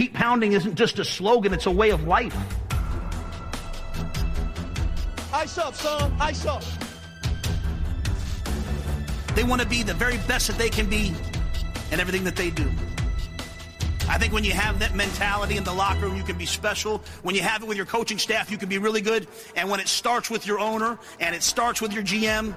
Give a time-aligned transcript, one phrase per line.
[0.00, 2.34] Keep pounding isn't just a slogan, it's a way of life.
[5.30, 6.16] Ice up, son.
[6.18, 6.64] Ice up.
[9.34, 11.12] They want to be the very best that they can be
[11.92, 12.66] in everything that they do.
[14.08, 17.02] I think when you have that mentality in the locker room, you can be special.
[17.22, 19.28] When you have it with your coaching staff, you can be really good.
[19.54, 22.54] And when it starts with your owner and it starts with your GM,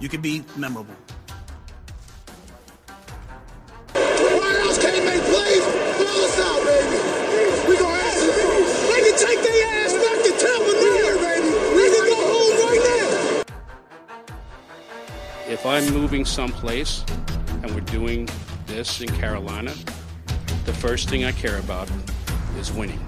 [0.00, 0.96] you can be memorable.
[15.82, 17.04] I'm moving someplace
[17.64, 18.28] and we're doing
[18.66, 19.74] this in Carolina,
[20.64, 21.90] the first thing I care about
[22.56, 23.04] is winning.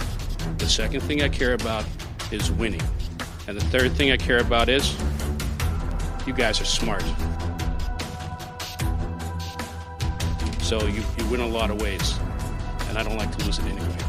[0.59, 1.85] The second thing I care about
[2.33, 2.83] is winning.
[3.47, 4.93] And the third thing I care about is
[6.27, 7.05] you guys are smart.
[10.61, 12.19] So you, you win a lot of ways.
[12.89, 14.04] And I don't like to lose it anyway.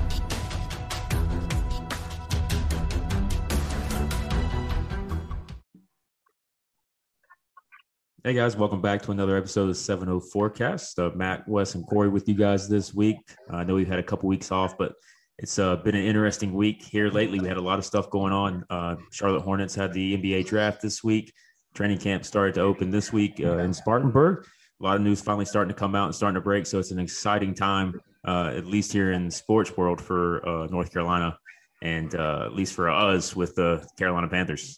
[8.25, 10.97] Hey guys, welcome back to another episode of the 70 Forecast.
[10.97, 13.17] Uh, Matt, Wes, and Corey with you guys this week.
[13.53, 14.93] Uh, I know we've had a couple weeks off, but
[15.37, 17.39] it's uh, been an interesting week here lately.
[17.39, 18.65] We had a lot of stuff going on.
[18.67, 21.31] Uh, Charlotte Hornets had the NBA draft this week.
[21.75, 24.47] Training camp started to open this week uh, in Spartanburg.
[24.81, 26.65] A lot of news finally starting to come out and starting to break.
[26.65, 31.37] So it's an exciting time, uh, at least here in sports world for North Carolina,
[31.83, 34.75] and at least for us with the Carolina Panthers.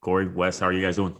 [0.00, 1.16] Corey, Wes, how are you guys doing?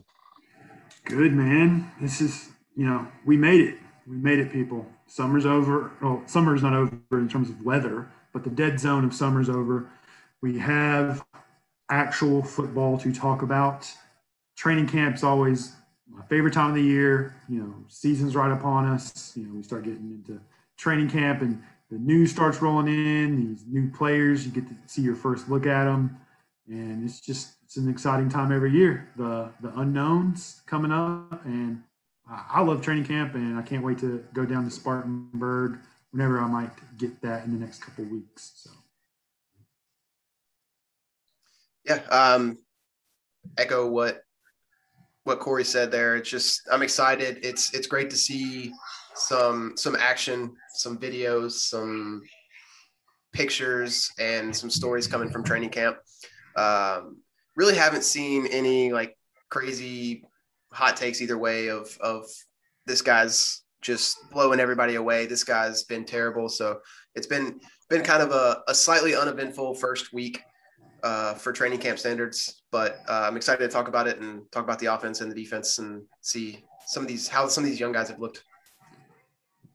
[1.09, 1.91] Good man.
[2.03, 3.79] This is you know we made it.
[4.07, 4.87] We made it, people.
[5.07, 5.91] Summer's over.
[6.03, 9.89] Well, summer's not over in terms of weather, but the dead zone of summer's over.
[10.43, 11.25] We have
[11.91, 13.91] actual football to talk about.
[14.55, 15.73] Training camp's always
[16.07, 17.35] my favorite time of the year.
[17.49, 19.33] You know, season's right upon us.
[19.35, 20.39] You know, we start getting into
[20.77, 23.49] training camp and the news starts rolling in.
[23.49, 26.19] These new players, you get to see your first look at them,
[26.69, 29.11] and it's just it's an exciting time every year.
[29.19, 31.83] The the unknowns coming up, and
[32.27, 35.79] I love training camp, and I can't wait to go down to Spartanburg
[36.11, 38.53] whenever I might get that in the next couple weeks.
[38.55, 38.71] So,
[41.85, 42.57] yeah, um,
[43.59, 44.23] echo what
[45.25, 46.17] what Corey said there.
[46.17, 47.39] It's just I'm excited.
[47.43, 48.73] It's it's great to see
[49.15, 52.23] some some action, some videos, some
[53.35, 55.99] pictures, and some stories coming from training camp.
[56.57, 57.19] Um,
[57.59, 59.19] really haven't seen any like
[59.51, 60.25] crazy
[60.73, 62.25] hot takes either way of of
[62.87, 65.27] this guy's just blowing everybody away.
[65.27, 66.49] This guy's been terrible.
[66.49, 66.81] So
[67.17, 67.61] it's been
[67.91, 70.41] been kind of a, a slightly uneventful first week
[71.03, 72.63] uh, for training camp standards.
[72.71, 75.35] But uh, I'm excited to talk about it and talk about the offense and the
[75.35, 78.45] defense and see some of these how some of these young guys have looked.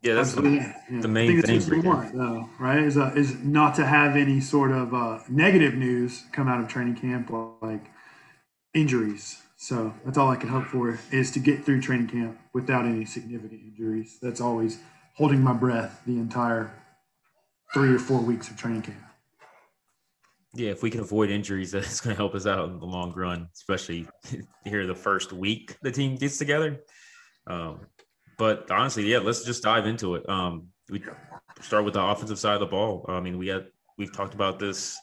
[0.04, 1.02] Yeah, that's the, yeah.
[1.02, 1.70] the main thing.
[1.70, 2.80] we want, though, right?
[2.80, 6.68] Is uh, is not to have any sort of uh, negative news come out of
[6.68, 7.32] training camp,
[7.62, 7.90] like
[8.74, 9.42] injuries.
[9.56, 13.06] So that's all I can hope for is to get through training camp without any
[13.06, 14.18] significant injuries.
[14.22, 14.80] That's always
[15.16, 16.74] holding my breath the entire
[17.74, 18.98] three or four weeks of training camp.
[20.54, 23.14] Yeah, if we can avoid injuries, that's going to help us out in the long
[23.14, 24.06] run, especially
[24.66, 26.82] here the first week the team gets together.
[27.48, 27.88] Um,
[28.44, 30.28] but honestly, yeah, let's just dive into it.
[30.28, 31.02] Um, we
[31.62, 33.06] start with the offensive side of the ball.
[33.08, 33.68] I mean, we had
[33.98, 35.00] we've talked about this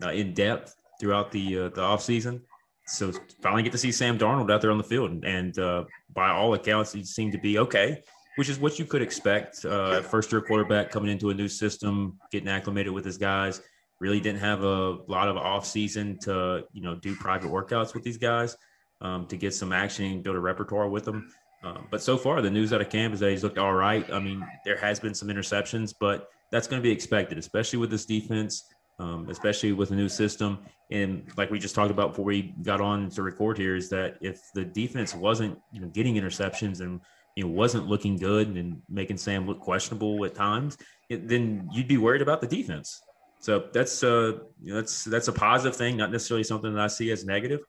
[0.00, 2.42] uh, in depth throughout the uh, the offseason.
[2.86, 3.10] So
[3.42, 6.54] finally get to see Sam Darnold out there on the field, and uh, by all
[6.54, 8.00] accounts, he seemed to be okay,
[8.36, 9.64] which is what you could expect.
[9.64, 13.60] Uh, first year quarterback coming into a new system, getting acclimated with his guys.
[13.98, 18.04] Really didn't have a lot of off season to you know do private workouts with
[18.04, 18.56] these guys
[19.00, 21.28] um, to get some action and build a repertoire with them.
[21.64, 24.08] Um, but so far, the news out of camp is that he's looked all right.
[24.12, 27.90] I mean, there has been some interceptions, but that's going to be expected, especially with
[27.90, 28.64] this defense,
[28.98, 30.58] um, especially with a new system.
[30.90, 34.18] And like we just talked about before we got on to record here, is that
[34.20, 37.00] if the defense wasn't you know getting interceptions and
[37.34, 40.76] you know wasn't looking good and making Sam look questionable at times,
[41.08, 43.00] it, then you'd be worried about the defense.
[43.40, 46.88] So that's uh you know, that's that's a positive thing, not necessarily something that I
[46.88, 47.60] see as negative.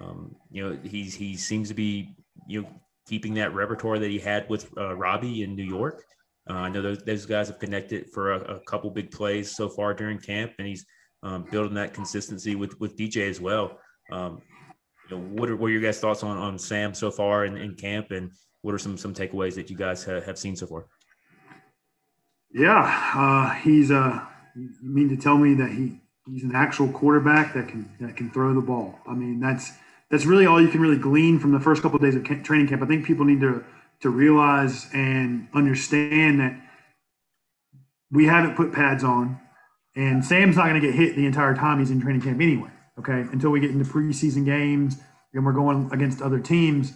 [0.00, 2.16] Um, you know, he's he seems to be
[2.48, 2.68] you know
[3.06, 6.02] keeping that repertoire that he had with uh, Robbie in New York.
[6.48, 9.68] Uh, I know those, those guys have connected for a, a, couple big plays so
[9.68, 10.84] far during camp, and he's
[11.22, 13.78] um, building that consistency with with DJ as well.
[14.12, 14.42] Um,
[15.08, 17.56] you know, what are, what are your guys' thoughts on, on Sam so far in,
[17.56, 18.30] in camp, and
[18.60, 20.86] what are some some takeaways that you guys have, have seen so far?
[22.52, 24.20] Yeah, uh, he's uh,
[24.54, 28.30] you mean to tell me that he he's an actual quarterback that can that can
[28.30, 28.98] throw the ball.
[29.06, 29.72] I mean, that's
[30.14, 32.68] that's really all you can really glean from the first couple of days of training
[32.68, 32.80] camp.
[32.80, 33.64] I think people need to
[34.00, 36.56] to realize and understand that
[38.12, 39.40] we haven't put pads on,
[39.96, 42.70] and Sam's not going to get hit the entire time he's in training camp anyway.
[42.96, 44.98] Okay, until we get into preseason games
[45.32, 46.92] and we're going against other teams,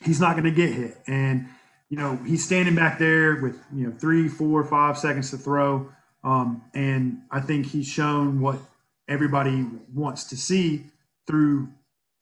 [0.00, 0.96] he's not going to get hit.
[1.06, 1.46] And
[1.90, 5.92] you know he's standing back there with you know three, four, five seconds to throw,
[6.24, 8.58] um, and I think he's shown what
[9.06, 10.86] everybody wants to see
[11.28, 11.68] through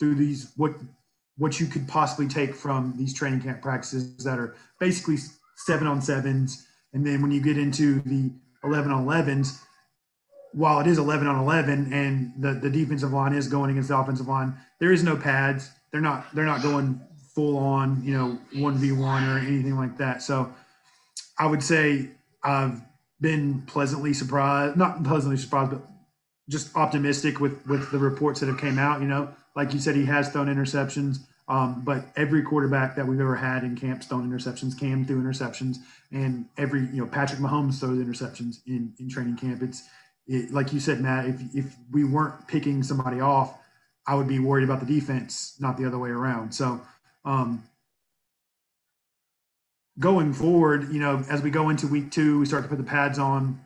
[0.00, 0.75] through these what
[1.37, 5.17] what you could possibly take from these training camp practices that are basically
[5.56, 8.32] seven on sevens, and then when you get into the
[8.64, 9.61] eleven on elevens,
[10.52, 13.97] while it is eleven on eleven, and the the defensive line is going against the
[13.97, 15.70] offensive line, there is no pads.
[15.93, 17.00] They're not they're not going
[17.35, 20.23] full on you know one v one or anything like that.
[20.23, 20.53] So
[21.38, 22.11] I would say
[22.43, 22.81] I've
[23.20, 25.82] been pleasantly surprised, not pleasantly surprised, but
[26.49, 29.00] just optimistic with with the reports that have came out.
[29.00, 31.19] You know, like you said, he has thrown interceptions.
[31.47, 35.77] Um, but every quarterback that we've ever had in camp thrown interceptions, Cam threw interceptions,
[36.11, 39.61] and every you know Patrick Mahomes throws interceptions in in training camp.
[39.61, 39.83] It's
[40.27, 41.27] it, like you said, Matt.
[41.27, 43.59] If if we weren't picking somebody off,
[44.07, 46.53] I would be worried about the defense, not the other way around.
[46.55, 46.81] So.
[47.23, 47.65] Um,
[49.99, 52.85] going forward, you know, as we go into week two, we start to put the
[52.85, 53.61] pads on.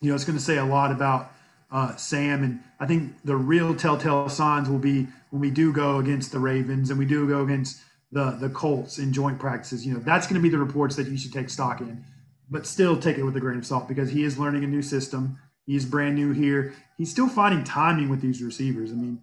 [0.00, 1.30] You know, it's going to say a lot about
[1.74, 2.42] uh, Sam.
[2.42, 6.38] And I think the real telltale signs will be when we do go against the
[6.38, 7.82] Ravens and we do go against
[8.12, 9.84] the the Colts in joint practices.
[9.84, 12.04] You know, that's going to be the reports that you should take stock in,
[12.48, 14.80] but still take it with a grain of salt because he is learning a new
[14.80, 15.36] system.
[15.66, 16.72] He's brand new here.
[16.96, 18.92] He's still finding timing with these receivers.
[18.92, 19.22] I mean,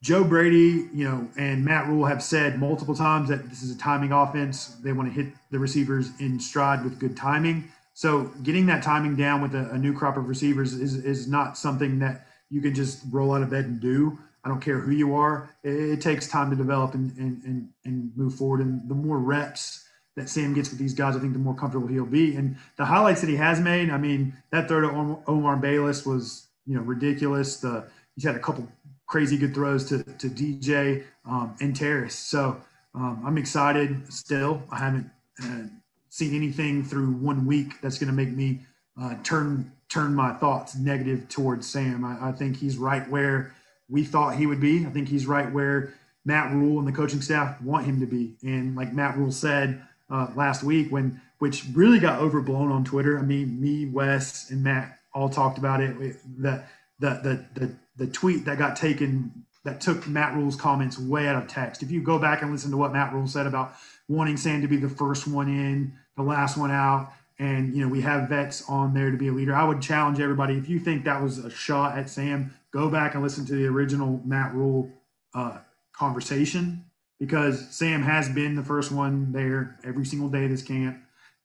[0.00, 3.78] Joe Brady, you know, and Matt Rhule have said multiple times that this is a
[3.78, 4.76] timing offense.
[4.84, 7.64] They want to hit the receivers in stride with good timing.
[7.94, 11.58] So getting that timing down with a, a, new crop of receivers is is not
[11.58, 14.18] something that you can just roll out of bed and do.
[14.46, 15.50] I don't care who you are.
[15.64, 18.60] It, it takes time to develop and, and, and, and move forward.
[18.60, 21.88] And the more reps that Sam gets with these guys, I think the more comfortable
[21.88, 22.36] he'll be.
[22.36, 26.46] And the highlights that he has made, I mean, that throw to Omar Bayless was,
[26.64, 27.56] you know, ridiculous.
[27.56, 28.68] The he's had a couple
[29.08, 32.14] crazy good throws to, to DJ um, and Terrace.
[32.14, 32.60] So
[32.94, 34.62] um, I'm excited still.
[34.70, 35.10] I haven't
[35.42, 35.64] uh,
[36.08, 38.60] seen anything through one week that's going to make me
[39.00, 42.04] uh, turn turn my thoughts negative towards Sam.
[42.04, 43.54] I, I, think he's right where
[43.88, 44.86] we thought he would be.
[44.86, 45.94] I think he's right where
[46.24, 48.36] Matt Rhule and the coaching staff want him to be.
[48.42, 53.18] And like Matt Rhule said uh, last week, when which really got overblown on Twitter.
[53.18, 55.96] I mean, me, Wes, and Matt all talked about it.
[56.40, 56.62] The
[56.98, 61.42] the the the, the tweet that got taken that took Matt Rhule's comments way out
[61.42, 61.82] of text.
[61.82, 63.74] If you go back and listen to what Matt Rhule said about
[64.08, 67.88] wanting Sam to be the first one in, the last one out, and you know
[67.88, 69.54] we have vets on there to be a leader.
[69.54, 73.14] I would challenge everybody if you think that was a shot at Sam, go back
[73.14, 74.90] and listen to the original Matt Rhule
[75.34, 75.58] uh,
[75.92, 76.84] conversation
[77.18, 80.98] because Sam has been the first one there every single day of this camp,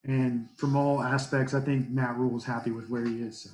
[0.04, 3.44] and from all aspects, I think Matt Rhule is happy with where he is.
[3.44, 3.50] So.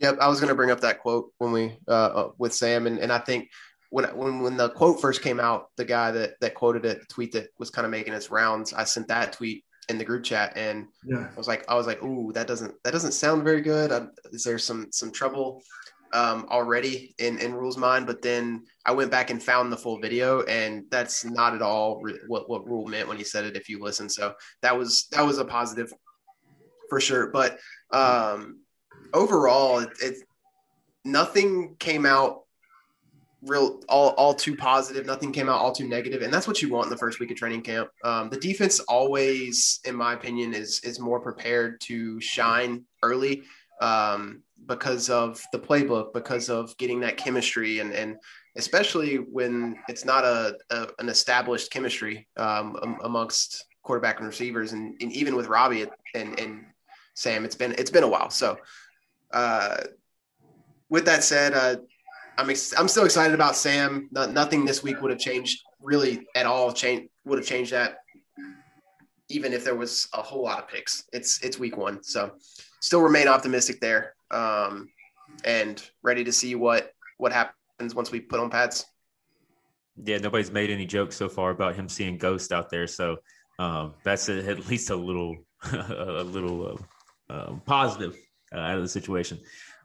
[0.00, 2.86] Yep, I was going to bring up that quote when we uh, uh, with Sam,
[2.86, 3.48] and, and I think
[3.88, 7.06] when when when the quote first came out, the guy that that quoted it, the
[7.06, 10.24] tweet that was kind of making its rounds, I sent that tweet in the group
[10.24, 11.28] chat, and yeah.
[11.32, 13.92] I was like, I was like, ooh, that doesn't that doesn't sound very good.
[13.92, 15.62] I, is there some some trouble
[16.12, 18.06] um, already in in Rhule's mind?
[18.06, 22.00] But then I went back and found the full video, and that's not at all
[22.02, 23.56] re- what what Rhule meant when he said it.
[23.56, 25.92] If you listen, so that was that was a positive
[26.88, 27.30] for sure.
[27.30, 27.58] But
[27.90, 28.60] um,
[29.12, 30.16] overall, it, it
[31.04, 32.43] nothing came out
[33.44, 35.06] real all, all too positive.
[35.06, 37.30] Nothing came out all too negative, and that's what you want in the first week
[37.30, 37.90] of training camp.
[38.02, 43.42] Um, the defense always, in my opinion, is is more prepared to shine early
[43.80, 48.16] um, because of the playbook, because of getting that chemistry, and and
[48.56, 54.96] especially when it's not a, a an established chemistry um, amongst quarterback and receivers, and,
[55.00, 56.64] and even with Robbie and and
[57.14, 58.30] Sam, it's been it's been a while.
[58.30, 58.58] So,
[59.32, 59.78] uh,
[60.88, 61.76] with that said, uh,
[62.36, 64.08] I'm ex- I'm still excited about Sam.
[64.12, 66.72] No, nothing this week would have changed really at all.
[66.72, 67.98] Change would have changed that,
[69.28, 71.04] even if there was a whole lot of picks.
[71.12, 72.32] It's it's week one, so
[72.80, 74.88] still remain optimistic there, um,
[75.44, 78.86] and ready to see what what happens once we put on pads.
[80.02, 83.18] Yeah, nobody's made any jokes so far about him seeing ghosts out there, so
[83.60, 85.36] um, that's a, at least a little
[85.72, 86.80] a little
[87.30, 88.16] uh, uh, positive
[88.52, 89.38] uh, out of the situation.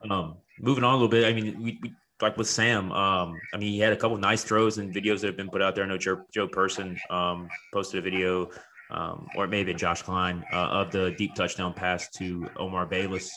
[0.10, 3.58] Um, moving on a little bit, I mean, we, we like with Sam, um, I
[3.58, 5.84] mean, he had a couple nice throws and videos that have been put out there.
[5.84, 8.50] I know Joe, Joe Person um, posted a video,
[8.92, 13.32] um, or maybe Josh Klein, uh, of the deep touchdown pass to Omar Bayless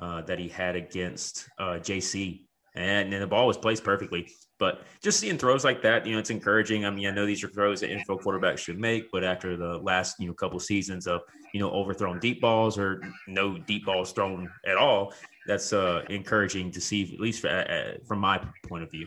[0.00, 2.42] uh, that he had against uh, JC.
[2.74, 4.28] and, and the ball was placed perfectly.
[4.64, 6.86] But just seeing throws like that, you know, it's encouraging.
[6.86, 9.76] I mean, I know these are throws that NFL quarterbacks should make, but after the
[9.76, 11.20] last, you know, couple seasons of,
[11.52, 15.12] you know, overthrown deep balls or no deep balls thrown at all,
[15.46, 19.06] that's uh, encouraging to see, at least uh, from my point of view.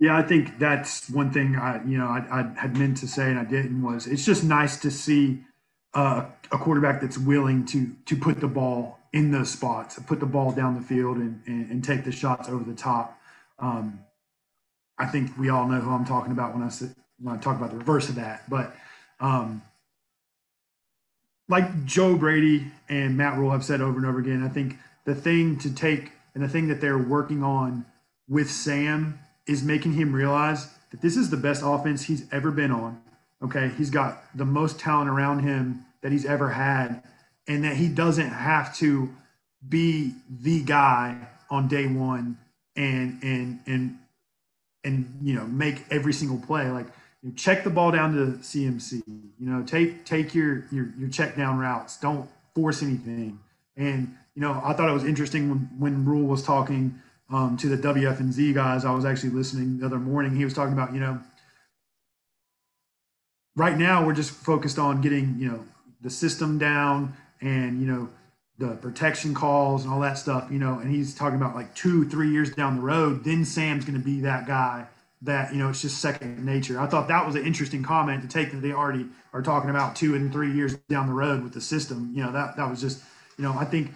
[0.00, 3.28] Yeah, I think that's one thing I, you know, I, I had meant to say
[3.28, 5.44] and I didn't was it's just nice to see
[5.92, 10.24] uh, a quarterback that's willing to to put the ball in those spots, put the
[10.24, 13.18] ball down the field, and and, and take the shots over the top.
[13.58, 14.00] Um,
[15.02, 16.70] I think we all know who I'm talking about when I
[17.20, 18.48] when I talk about the reverse of that.
[18.48, 18.72] But
[19.18, 19.62] um,
[21.48, 25.14] like Joe Brady and Matt Rhule have said over and over again, I think the
[25.16, 27.84] thing to take and the thing that they're working on
[28.28, 29.18] with Sam
[29.48, 33.02] is making him realize that this is the best offense he's ever been on.
[33.42, 33.72] Okay.
[33.76, 37.02] He's got the most talent around him that he's ever had,
[37.48, 39.12] and that he doesn't have to
[39.68, 41.16] be the guy
[41.50, 42.38] on day one
[42.76, 43.98] and and and
[44.84, 46.86] and you know make every single play like
[47.22, 51.08] you know, check the ball down to CMC you know take take your your your
[51.08, 53.38] check down routes don't force anything
[53.76, 57.00] and you know I thought it was interesting when when Rhule was talking
[57.32, 58.84] um, to the WFNZ guys.
[58.84, 60.36] I was actually listening the other morning.
[60.36, 61.18] He was talking about, you know,
[63.56, 65.64] right now we're just focused on getting, you know,
[66.02, 68.08] the system down and, you know,
[68.68, 72.08] the protection calls and all that stuff, you know, and he's talking about like two,
[72.08, 74.86] three years down the road, then Sam's going to be that guy
[75.22, 76.80] that, you know, it's just second nature.
[76.80, 79.96] I thought that was an interesting comment to take that they already are talking about
[79.96, 82.12] two and three years down the road with the system.
[82.14, 83.02] You know, that, that was just,
[83.36, 83.92] you know, I think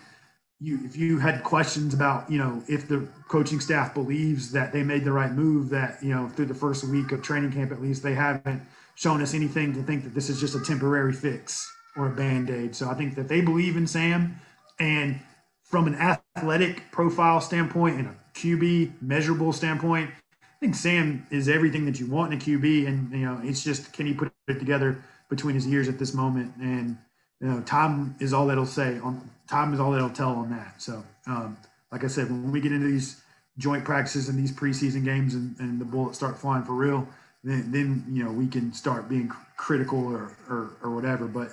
[0.61, 4.83] you if you had questions about you know if the coaching staff believes that they
[4.83, 7.83] made the right move that you know through the first week of training camp at
[7.83, 8.63] least they haven't
[8.95, 12.75] shown us anything to think that this is just a temporary fix or a band-aid
[12.75, 14.35] so i think that they believe in sam
[14.79, 15.21] and
[15.63, 20.11] from an athletic profile standpoint and a qb measurable standpoint
[20.43, 23.63] i think sam is everything that you want in a qb and you know it's
[23.63, 26.97] just can he put it together between his ears at this moment and
[27.41, 30.81] you know, time is all that'll say on time is all that'll tell on that.
[30.81, 31.57] So, um,
[31.93, 33.23] like I said, when we get into these
[33.59, 37.07] joint practices and these preseason games and, and the bullets start flying for real,
[37.45, 41.53] then, then you know we can start being critical or, or, or whatever, but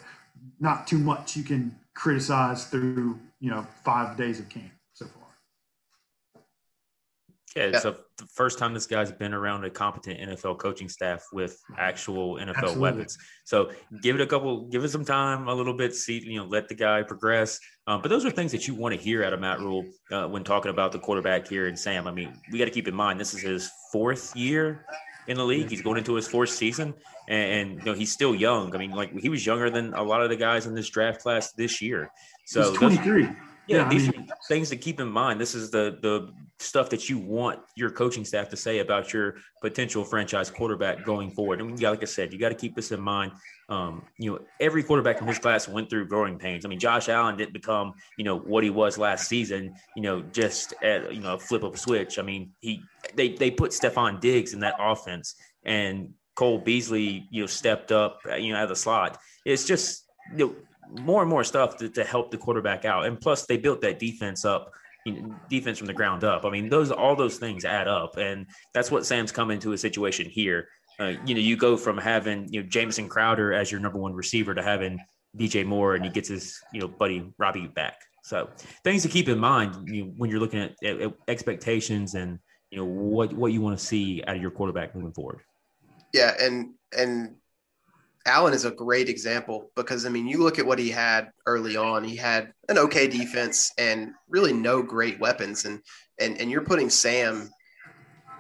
[0.60, 1.36] not too much.
[1.36, 5.24] You can criticize through you know five days of camp so far.
[7.56, 7.92] Yeah, it's yeah.
[7.92, 12.36] A, the first time this guy's been around a competent NFL coaching staff with actual
[12.36, 12.82] NFL Absolutely.
[12.82, 13.18] weapons.
[13.46, 13.72] So
[14.02, 16.68] give it a couple, give it some time, a little bit, see, you know, let
[16.68, 17.60] the guy progress.
[17.86, 20.28] Um, but those are things that you want to hear out of Matt Rhule uh,
[20.28, 22.08] when talking about the quarterback here and Sam.
[22.08, 24.86] I mean, we got to keep in mind this is his fourth year
[25.27, 25.70] in the league.
[25.70, 26.94] He's going into his fourth season,
[27.27, 28.75] and, and, you know he's still young.
[28.75, 31.22] I mean, like he was younger than a lot of the guys in this draft
[31.22, 32.12] class this year.
[32.46, 33.25] So 23.
[33.25, 33.36] Those,
[33.68, 35.39] yeah, yeah these I mean, are things to keep in mind.
[35.39, 39.36] This is the the stuff that you want your coaching staff to say about your
[39.62, 41.62] potential franchise quarterback going forward.
[41.62, 43.32] And yeah, like I said, you got to keep this in mind.
[43.70, 46.65] Um, you know, every quarterback in his class went through growing pains.
[46.65, 50.22] I mean, Josh Allen didn't become, you know, what he was last season, you know,
[50.22, 52.20] just at, you know, a flip of a switch.
[52.20, 52.82] I mean, he
[53.15, 58.20] they they put Stefon Diggs in that offense and Cole Beasley, you know, stepped up,
[58.38, 59.20] you know, out of the slot.
[59.46, 60.05] It's just,
[60.36, 60.55] you know,
[61.01, 63.05] more and more stuff to, to help the quarterback out.
[63.05, 64.72] And plus, they built that defense up,
[65.06, 66.46] you know, defense from the ground up.
[66.46, 69.78] I mean, those all those things add up, and that's what Sam's come into a
[69.78, 70.68] situation here.
[71.00, 74.14] Uh, you know, you go from having you know Jamison Crowder as your number one
[74.14, 75.00] receiver to having
[75.38, 77.96] DJ Moore, and he gets his you know buddy Robbie back.
[78.24, 78.50] So
[78.84, 82.40] things to keep in mind you know, when you're looking at, at, at expectations and
[82.72, 85.42] you know what what you want to see out of your quarterback moving forward.
[86.14, 87.36] Yeah, and and
[88.25, 91.75] Allen is a great example because I mean, you look at what he had early
[91.75, 92.03] on.
[92.03, 95.82] He had an okay defense and really no great weapons, and
[96.20, 97.50] and and you're putting Sam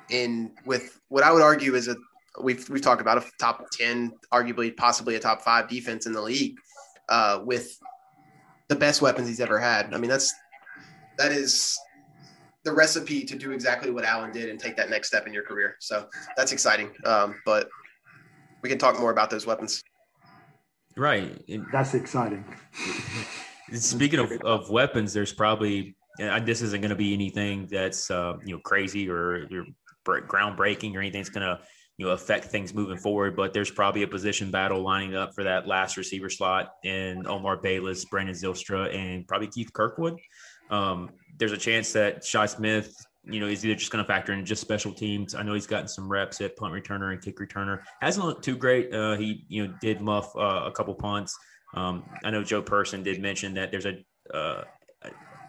[0.09, 1.97] in with what I would argue is a
[2.41, 6.21] we've we've talked about a top ten, arguably possibly a top five defense in the
[6.21, 6.57] league,
[7.09, 7.77] uh, with
[8.69, 9.93] the best weapons he's ever had.
[9.93, 10.33] I mean, that's
[11.17, 11.77] that is
[12.63, 15.43] the recipe to do exactly what Allen did and take that next step in your
[15.43, 15.75] career.
[15.79, 16.91] So that's exciting.
[17.03, 17.67] Um, but
[18.63, 19.83] we can talk more about those weapons.
[20.95, 21.43] Right.
[21.71, 22.45] That's exciting.
[23.73, 28.33] Speaking of, of weapons, there's probably and this isn't going to be anything that's uh,
[28.45, 29.47] you know crazy or,
[30.07, 31.59] or groundbreaking or anything that's going to
[31.97, 33.35] you know affect things moving forward.
[33.35, 37.57] But there's probably a position battle lining up for that last receiver slot in Omar
[37.57, 40.19] Bayless, Brandon Zylstra, and probably Keith Kirkwood.
[40.69, 42.93] Um, there's a chance that Shi Smith
[43.25, 45.33] you know, he's either just going to factor in just special teams.
[45.33, 47.81] I know he's gotten some reps at punt returner and kick returner.
[48.01, 48.93] Hasn't looked too great.
[48.93, 51.37] Uh, he, you know, did muff uh, a couple punts.
[51.73, 54.03] Um, I know Joe Person did mention that there's a
[54.33, 54.63] uh,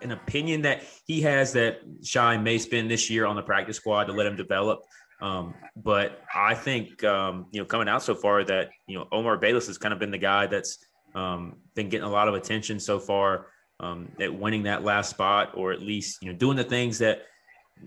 [0.03, 4.05] an opinion that he has that Shi may spend this year on the practice squad
[4.05, 4.83] to let him develop.
[5.21, 9.39] Um, but I think um, you know coming out so far that you know Omar
[9.39, 10.79] Bayless has kind of been the guy that's
[11.15, 13.47] um, been getting a lot of attention so far
[13.81, 17.23] um, at winning that last spot, or at least you know doing the things that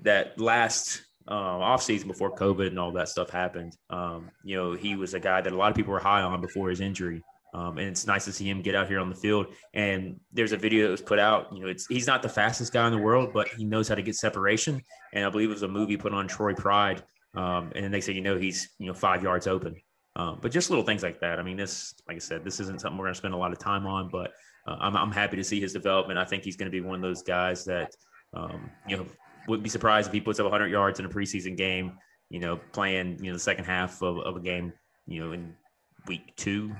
[0.03, 3.77] that last uh, off season before COVID and all that stuff happened.
[3.89, 6.41] Um, you know, he was a guy that a lot of people were high on
[6.41, 7.21] before his injury.
[7.53, 9.47] Um, and it's nice to see him get out here on the field.
[9.73, 11.51] And there's a video that was put out.
[11.51, 13.95] You know, it's he's not the fastest guy in the world, but he knows how
[13.95, 14.81] to get separation.
[15.13, 17.03] And I believe it was a movie put on Troy Pride.
[17.35, 19.75] Um, and then they say, you know, he's you know five yards open.
[20.17, 21.39] Um, but just little things like that.
[21.39, 23.51] I mean, this, like I said, this isn't something we're going to spend a lot
[23.51, 24.33] of time on, but
[24.67, 26.17] uh, I'm, I'm happy to see his development.
[26.17, 27.91] I think he's going to be one of those guys that,
[28.33, 29.05] um, you know,
[29.47, 31.97] would be surprised if he puts up 100 yards in a preseason game.
[32.29, 34.73] You know, playing you know the second half of, of a game.
[35.05, 35.55] You know, in
[36.07, 36.73] week two,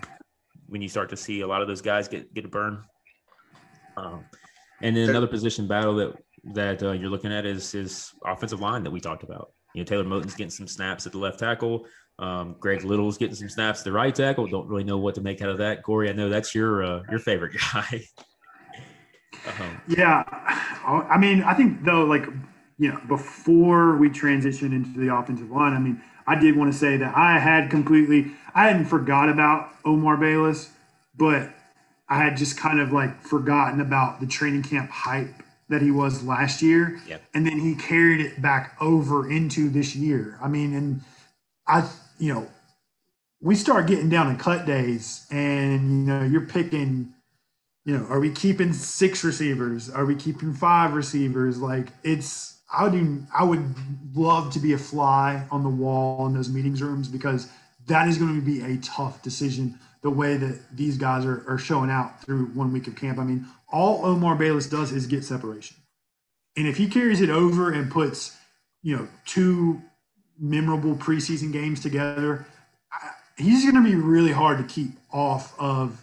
[0.68, 2.84] when you start to see a lot of those guys get get a burn.
[3.96, 4.26] Um,
[4.82, 6.14] and then another position battle that
[6.54, 9.52] that uh, you're looking at is is offensive line that we talked about.
[9.74, 11.86] You know, Taylor Moton's getting some snaps at the left tackle.
[12.20, 14.48] Um, Greg Little's getting some snaps at the right tackle.
[14.48, 15.84] Don't really know what to make out of that.
[15.84, 18.04] Corey, I know that's your uh, your favorite guy.
[19.88, 20.24] yeah,
[20.84, 22.26] I mean, I think though, like
[22.78, 26.78] you know, before we transition into the offensive line, I mean, I did want to
[26.78, 30.70] say that I had completely, I hadn't forgot about Omar Bayless,
[31.16, 31.50] but
[32.10, 36.24] I had just kind of like forgotten about the training camp hype that he was
[36.24, 37.00] last year.
[37.08, 37.24] Yep.
[37.34, 40.38] And then he carried it back over into this year.
[40.42, 41.02] I mean, and
[41.68, 42.48] I, you know,
[43.42, 47.14] we start getting down to cut days and, you know, you're picking,
[47.86, 49.90] you know, are we keeping six receivers?
[49.90, 51.60] Are we keeping five receivers?
[51.60, 53.76] Like it's, I would I would
[54.14, 57.48] love to be a fly on the wall in those meetings rooms because
[57.88, 59.80] that is going to be a tough decision.
[60.04, 63.18] The way that these guys are, are showing out through one week of camp.
[63.18, 65.78] I mean, all Omar Bayless does is get separation,
[66.56, 68.38] and if he carries it over and puts,
[68.84, 69.82] you know, two
[70.40, 72.46] memorable preseason games together,
[73.38, 76.02] he's going to be really hard to keep off of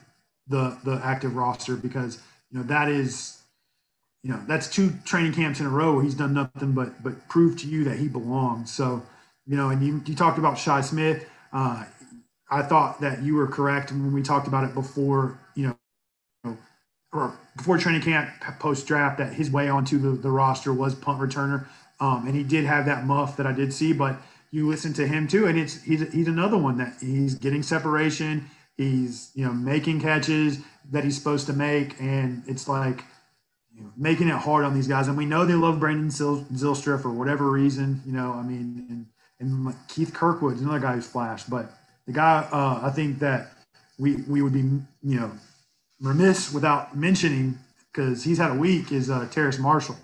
[0.49, 3.39] the the active roster because you know that is
[4.25, 7.29] you know that's two training camps in a row where he's done nothing but but
[7.29, 8.73] prove to you that he belongs.
[8.73, 9.05] So
[9.47, 11.29] you know, and you, you talked about Shi Smith.
[11.53, 11.85] Uh,
[12.51, 15.39] I thought that you were correct when we talked about it before.
[15.57, 15.77] You
[16.45, 16.59] know,
[17.13, 21.21] or before training camp, post draft, that his way onto the, the roster was punt
[21.21, 21.67] returner,
[22.01, 23.93] um, and he did have that muff that I did see.
[23.93, 24.17] But
[24.53, 28.51] you listen to him too, and it's he's he's another one that he's getting separation.
[28.79, 30.59] He's you know making catches
[30.93, 33.05] that he's supposed to make, and it's like
[33.77, 35.09] you know, making it hard on these guys.
[35.09, 38.03] And we know they love Brandon Zylstra for whatever reason.
[38.07, 39.07] You know, I mean, and,
[39.41, 41.51] and Keith Kirkwood's another guy who's flashed.
[41.51, 41.71] But
[42.07, 43.53] the guy, uh, I think that
[43.99, 45.33] we we would be, you know,
[46.01, 47.59] remiss without mentioning
[47.93, 49.97] because he's had a week is uh, Terrace Marshall,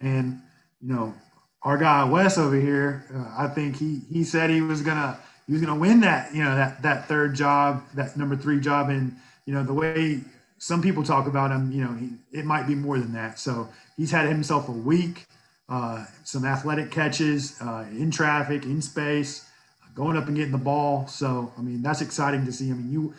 [0.00, 0.40] and
[0.80, 1.14] you know,
[1.62, 3.04] our guy Wes over here.
[3.14, 6.42] Uh, I think he he said he was gonna he was gonna win that you
[6.42, 10.20] know that that third job, that number three job, and you know the way
[10.60, 13.38] some people talk about him, you know, he, it might be more than that.
[13.38, 15.26] So he's had himself a week,
[15.70, 19.48] uh, some athletic catches uh, in traffic, in space,
[19.94, 21.06] going up and getting the ball.
[21.06, 22.70] So I mean, that's exciting to see.
[22.70, 23.14] I mean, you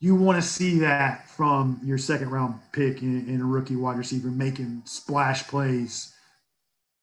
[0.00, 3.96] you want to see that from your second round pick in, in a rookie wide
[3.96, 6.14] receiver making splash plays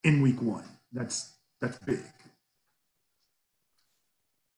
[0.04, 0.64] in week one.
[0.92, 2.00] That's that's big.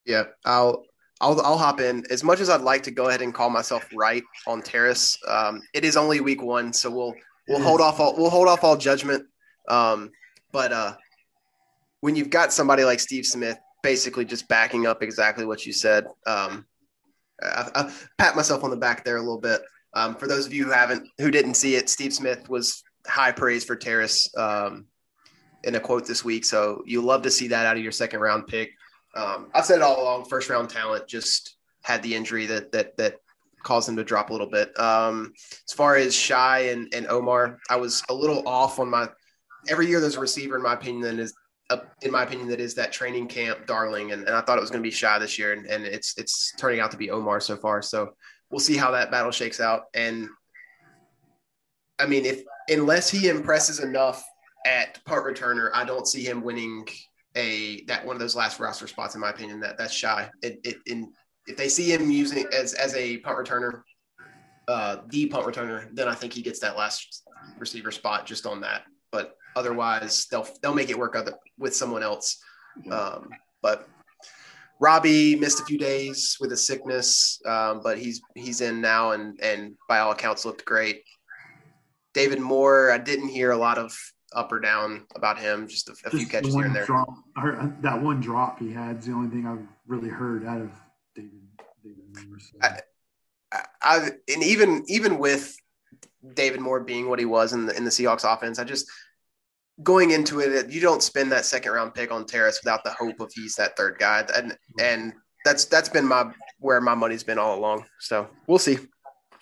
[0.05, 0.85] Yeah, I'll
[1.23, 2.05] I'll, I'll hop in.
[2.11, 5.63] As much as I'd like to go ahead and call myself right on Terrace, um,
[5.73, 7.15] it is only week one, so we'll
[7.49, 9.25] we'll hold off all we'll hold off all judgment.
[9.69, 10.11] Um,
[10.51, 10.95] but uh,
[12.01, 16.07] when you've got somebody like Steve Smith, basically just backing up exactly what you said,
[16.27, 16.67] um,
[17.41, 19.63] I, I pat myself on the back there a little bit.
[19.95, 23.33] Um, for those of you who haven't who didn't see it, Steve Smith was high
[23.33, 24.87] praise for Terrace um,
[25.63, 26.45] in a quote this week.
[26.45, 28.73] So you love to see that out of your second round pick.
[29.15, 30.25] Um, I've said it all along.
[30.25, 33.17] First round talent just had the injury that that that
[33.63, 34.79] caused him to drop a little bit.
[34.79, 35.33] Um,
[35.69, 39.09] as far as Shi and, and Omar, I was a little off on my.
[39.69, 41.35] Every year there's a receiver, in my opinion, that is
[41.71, 44.61] uh, in my opinion that is that training camp darling, and, and I thought it
[44.61, 47.11] was going to be Shi this year, and, and it's it's turning out to be
[47.11, 47.83] Omar so far.
[47.83, 48.11] So
[48.51, 49.85] we'll see how that battle shakes out.
[49.95, 50.29] And
[51.99, 54.25] I mean, if unless he impresses enough
[54.67, 56.87] at punt returner, I don't see him winning
[57.37, 60.31] a that one of those last roster spots in my opinion that that's shy.
[60.43, 61.13] It, it in
[61.47, 63.83] if they see him using as as a punt returner,
[64.69, 67.25] uh, the punt returner, then I think he gets that last
[67.59, 68.83] receiver spot just on that.
[69.11, 72.39] But otherwise, they'll they'll make it work other, with someone else.
[72.91, 73.29] Um,
[73.61, 73.89] but
[74.81, 79.39] Robbie missed a few days with a sickness, um, but he's he's in now and
[79.41, 81.03] and by all accounts looked great.
[82.15, 83.97] David Moore, I didn't hear a lot of
[84.35, 85.69] up or down about him.
[85.69, 86.87] Just a, a few catches here and there.
[86.87, 90.47] Drop, I uh, that one drop he had is the only thing I've really heard
[90.47, 90.71] out of
[91.15, 91.31] David.
[91.83, 92.59] David Moore, so.
[92.63, 92.81] I-
[93.53, 93.99] I, I
[94.33, 95.55] and even even with
[96.35, 98.91] David Moore being what he was in the in the Seahawks offense, I just
[99.83, 103.21] going into it, you don't spend that second round pick on Terrace without the hope
[103.21, 105.13] of he's that third guy, and and
[105.45, 107.85] that's that's been my where my money's been all along.
[108.01, 108.79] So we'll see.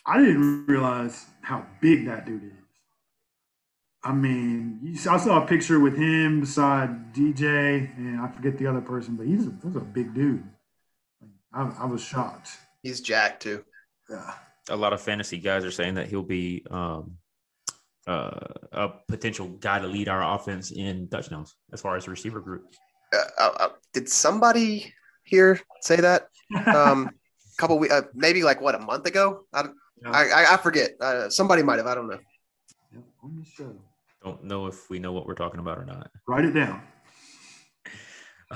[0.06, 2.52] I didn't realize how big that dude is.
[4.02, 8.66] I mean, you, I saw a picture with him beside DJ, and I forget the
[8.66, 10.42] other person, but he's a, he's a big dude.
[11.52, 12.50] I, I was shocked.
[12.82, 13.64] He's jacked too.
[14.08, 14.32] Yeah.
[14.70, 17.16] a lot of fantasy guys are saying that he'll be um,
[18.06, 18.30] uh,
[18.72, 22.64] a potential guy to lead our offense in touchdowns as far as the receiver group.
[23.12, 24.92] Uh, uh, uh, did somebody
[25.24, 26.28] here say that?
[26.66, 27.10] Um, a
[27.58, 29.44] couple weeks, uh, maybe like what a month ago?
[29.52, 29.66] I
[30.06, 30.92] I, I, I forget.
[31.00, 31.86] Uh, somebody might have.
[31.86, 32.18] I don't know.
[32.92, 33.76] Yep, on the show.
[34.22, 36.10] Don't know if we know what we're talking about or not.
[36.26, 36.82] Write it down.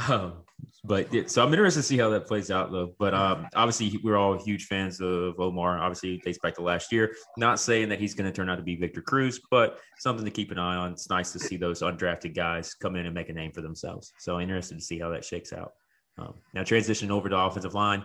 [0.09, 0.45] Um,
[0.83, 2.95] but yeah, so I'm interested to see how that plays out, though.
[2.99, 5.79] But um, obviously, we're all huge fans of Omar.
[5.79, 7.15] Obviously, dates back to last year.
[7.39, 10.31] Not saying that he's going to turn out to be Victor Cruz, but something to
[10.31, 10.93] keep an eye on.
[10.93, 14.13] It's nice to see those undrafted guys come in and make a name for themselves.
[14.19, 15.73] So interested to see how that shakes out.
[16.19, 18.05] Um, now, transition over to offensive line.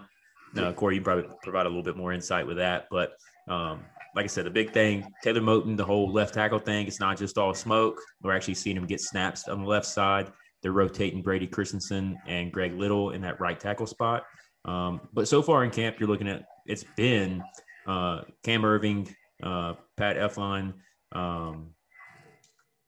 [0.56, 3.12] Uh, Corey, you probably provide a little bit more insight with that, but
[3.48, 3.84] um,
[4.15, 7.17] like I said, the big thing, Taylor Moton, the whole left tackle thing, it's not
[7.17, 8.00] just all smoke.
[8.22, 10.32] We're actually seeing him get snaps on the left side.
[10.62, 14.24] They're rotating Brady Christensen and Greg Little in that right tackle spot.
[14.65, 17.43] Um, but so far in camp, you're looking at it's been
[17.88, 20.74] uh, Cam Erving, uh, Pat Elflein,
[21.13, 21.69] um,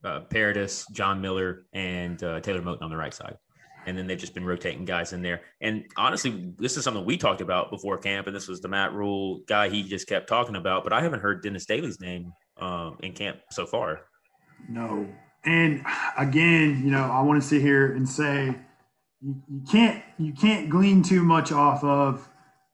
[0.03, 3.37] uh, Paradis, John Miller, and uh, Taylor Moton on the right side.
[3.85, 5.41] And then they've just been rotating guys in there.
[5.59, 8.93] And honestly, this is something we talked about before camp, and this was the Matt
[8.93, 10.83] Rhule guy he just kept talking about.
[10.83, 14.01] But I haven't heard Dennis Daley's name um, in camp so far.
[14.69, 15.07] No.
[15.43, 15.83] And
[16.17, 18.55] again, you know, I want to sit here and say
[19.21, 22.29] you, you can't you can't glean too much off of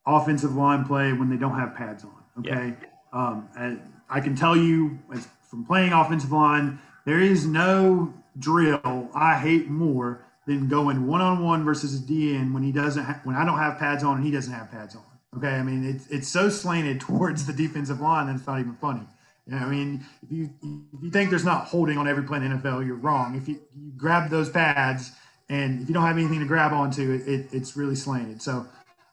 [0.06, 2.12] offensive line play when they don't have pads on.
[2.40, 2.76] Okay.
[3.14, 9.10] Um, and I can tell you as from playing offensive line, there is no drill
[9.16, 13.22] I hate more than going one on one versus a DN when he doesn't ha-
[13.24, 15.04] when I don't have pads on and he doesn't have pads on.
[15.38, 18.76] Okay, I mean it's it's so slanted towards the defensive line that it's not even
[18.76, 19.06] funny.
[19.54, 22.58] I mean, if you if you think there's not holding on every play in the
[22.58, 23.36] NFL, you're wrong.
[23.36, 25.12] If you, you grab those pads
[25.50, 28.42] and if you don't have anything to grab onto, it, it it's really slanted.
[28.42, 28.66] So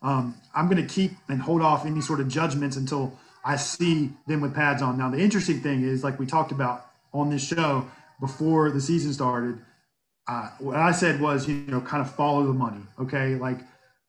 [0.02, 4.12] um, I'm going to keep and hold off any sort of judgments until I see
[4.26, 4.98] them with pads on.
[4.98, 7.88] Now, the interesting thing is, like we talked about on this show
[8.20, 9.58] before the season started,
[10.26, 12.80] uh, what I said was, you know, kind of follow the money.
[12.98, 13.34] Okay.
[13.34, 13.58] Like,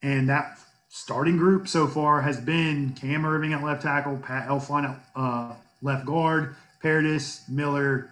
[0.02, 4.88] and that starting group so far has been Cam Erving at left tackle, Pat Elflein
[4.88, 8.10] at uh, left guard, Paradis, Miller,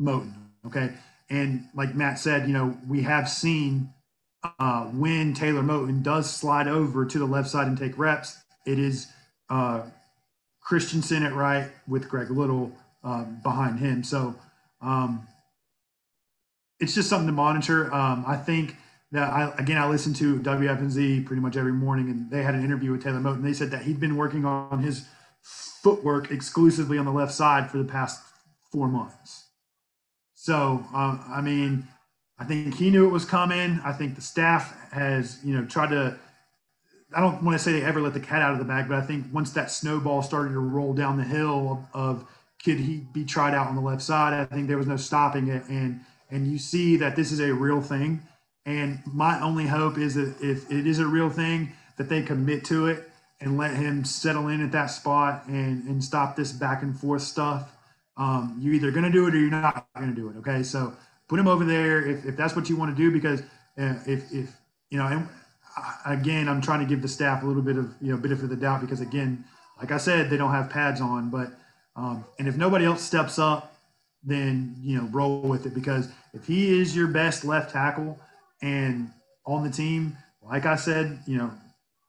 [0.00, 0.34] Moton.
[0.66, 0.92] Okay.
[1.30, 3.92] And like Matt said, you know, we have seen
[4.58, 8.78] uh, when Taylor Moton does slide over to the left side and take reps, it
[8.78, 9.08] is
[9.50, 9.82] uh,
[10.60, 14.04] Christensen at right with Greg Little uh, behind him.
[14.04, 14.34] So
[14.80, 15.26] um,
[16.80, 17.92] it's just something to monitor.
[17.92, 18.76] Um, I think
[19.12, 22.64] that I again I listen to WFNZ pretty much every morning, and they had an
[22.64, 23.42] interview with Taylor Moton.
[23.42, 25.06] They said that he'd been working on his
[25.42, 28.20] footwork exclusively on the left side for the past
[28.70, 29.46] four months.
[30.34, 31.86] So um, I mean,
[32.38, 33.80] I think he knew it was coming.
[33.84, 36.18] I think the staff has you know tried to.
[37.14, 38.98] I don't want to say they ever let the cat out of the bag, but
[38.98, 42.28] I think once that snowball started to roll down the hill of, of
[42.62, 45.48] could he be tried out on the left side, I think there was no stopping
[45.48, 48.22] it, and and you see that this is a real thing.
[48.66, 52.64] And my only hope is that if it is a real thing, that they commit
[52.66, 53.10] to it
[53.40, 57.22] and let him settle in at that spot and and stop this back and forth
[57.22, 57.72] stuff.
[58.16, 60.36] Um, you're either going to do it or you're not going to do it.
[60.38, 60.92] Okay, so
[61.28, 63.40] put him over there if, if that's what you want to do because
[63.78, 64.56] uh, if if
[64.90, 65.28] you know and
[66.06, 68.50] again I'm trying to give the staff a little bit of you know benefit of
[68.50, 69.44] the doubt because again
[69.78, 71.50] like I said they don't have pads on but
[71.94, 73.77] um, and if nobody else steps up
[74.28, 75.74] then you know roll with it.
[75.74, 78.18] Because if he is your best left tackle
[78.62, 79.10] and
[79.46, 81.50] on the team like I said you know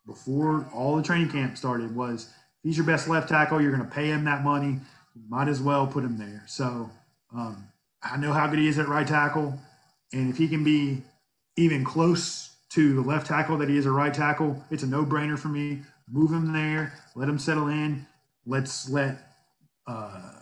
[0.06, 3.88] before all the training camp started was if he's your best left tackle you're going
[3.88, 4.80] to pay him that money
[5.16, 6.44] you might as well put him there.
[6.48, 6.90] So
[7.36, 7.68] um,
[8.04, 9.60] I know how good he is at right tackle.
[10.14, 11.02] And if he can be
[11.58, 15.38] even close to the left tackle that he is a right tackle it's a no-brainer
[15.38, 15.82] for me.
[16.12, 16.94] Move him there.
[17.16, 18.06] Let him settle in.
[18.46, 19.18] Let's let
[19.88, 20.39] uh,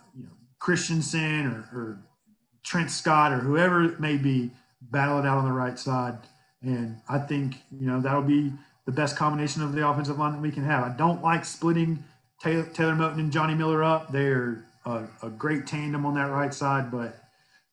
[0.67, 1.99] Christensen or, or
[2.61, 4.51] Trent Scott or whoever it may be
[4.81, 6.17] battle it out on the right side.
[6.61, 8.51] And I think you know that'll be
[8.85, 10.83] the best combination of the offensive line that we can have.
[10.83, 12.03] I don't like splitting
[12.43, 14.11] Taylor, Taylor Moton and Johnny Miller up.
[14.11, 17.15] They're a, a great tandem on that right side, but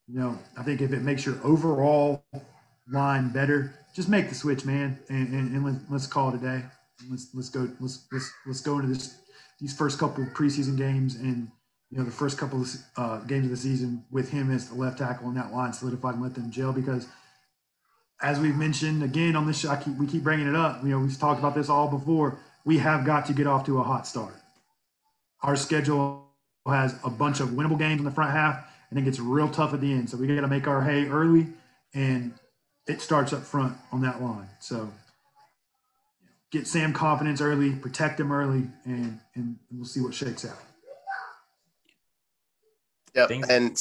[0.06, 2.24] you know, I think if it makes your overall
[2.92, 6.38] line better, just make the switch, man, and, and, and let's, let's call it a
[6.38, 6.62] day.
[7.10, 9.16] Let's let's go let's let's let's go into this
[9.60, 11.48] these first couple of preseason games and
[11.90, 14.74] you know the first couple of uh, games of the season with him as the
[14.74, 17.06] left tackle in that line solidified and let them gel because
[18.22, 20.82] as we've mentioned again on this show, keep, we keep bringing it up.
[20.82, 22.38] You know, we've talked about this all before.
[22.64, 24.34] We have got to get off to a hot start.
[25.42, 26.26] Our schedule
[26.66, 29.74] has a bunch of winnable games in the front half, and it gets real tough
[29.74, 30.08] at the end.
[30.08, 31.48] So we got to make our hay early,
[31.92, 32.32] and
[32.86, 34.48] it starts up front on that line.
[34.60, 34.90] So
[36.50, 40.56] get Sam confidence early, protect him early, and and we'll see what shakes out.
[43.14, 43.28] Yep.
[43.28, 43.78] Things, and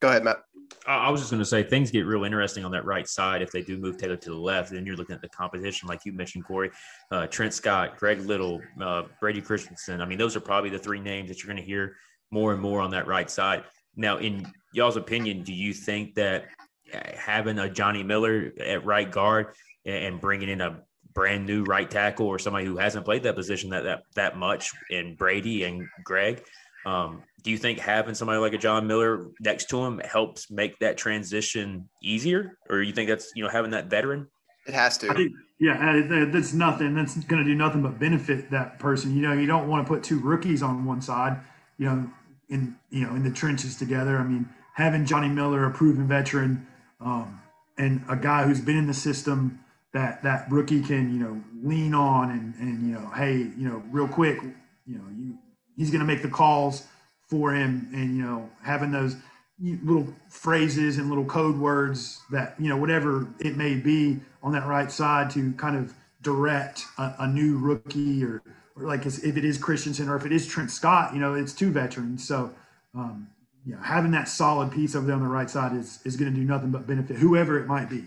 [0.00, 0.42] go ahead, Matt.
[0.86, 3.50] I was just going to say things get real interesting on that right side if
[3.50, 4.70] they do move Taylor to the left.
[4.70, 6.70] Then you're looking at the competition, like you mentioned, Corey,
[7.10, 10.00] uh, Trent Scott, Greg Little, uh, Brady Christensen.
[10.00, 11.96] I mean, those are probably the three names that you're going to hear
[12.30, 13.64] more and more on that right side.
[13.96, 16.46] Now, in y'all's opinion, do you think that
[16.94, 20.82] uh, having a Johnny Miller at right guard and bringing in a
[21.14, 24.72] brand new right tackle or somebody who hasn't played that position that that, that much
[24.90, 26.44] in Brady and Greg
[26.86, 30.80] um, do you think having somebody like a John Miller next to him helps make
[30.80, 34.26] that transition easier, or you think that's you know having that veteran?
[34.66, 35.14] It has to.
[35.14, 35.30] Think,
[35.60, 36.96] yeah, that's nothing.
[36.96, 39.14] That's going to do nothing but benefit that person.
[39.14, 41.38] You know, you don't want to put two rookies on one side.
[41.78, 42.10] You know,
[42.48, 44.18] in you know in the trenches together.
[44.18, 46.66] I mean, having Johnny Miller, a proven veteran,
[47.00, 47.40] um,
[47.78, 49.60] and a guy who's been in the system
[49.92, 53.84] that that rookie can you know lean on and and you know hey you know
[53.92, 54.42] real quick
[54.84, 55.38] you know you
[55.76, 56.88] he's going to make the calls
[57.28, 59.16] for him and you know having those
[59.58, 64.66] little phrases and little code words that you know whatever it may be on that
[64.66, 68.42] right side to kind of direct a, a new rookie or,
[68.76, 71.52] or like if it is Christensen or if it is Trent Scott, you know it's
[71.52, 72.26] two veterans.
[72.26, 72.52] So
[72.94, 73.28] um,
[73.64, 76.32] you know having that solid piece over there on the right side is is going
[76.32, 78.04] to do nothing but benefit whoever it might be.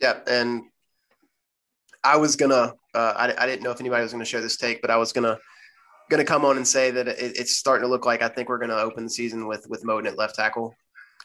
[0.00, 0.62] Yeah, and
[2.02, 4.80] I was gonna uh, I, I didn't know if anybody was gonna share this take,
[4.80, 5.38] but I was gonna
[6.10, 8.48] going to come on and say that it, it's starting to look like I think
[8.48, 10.74] we're going to open the season with with Moton at left tackle.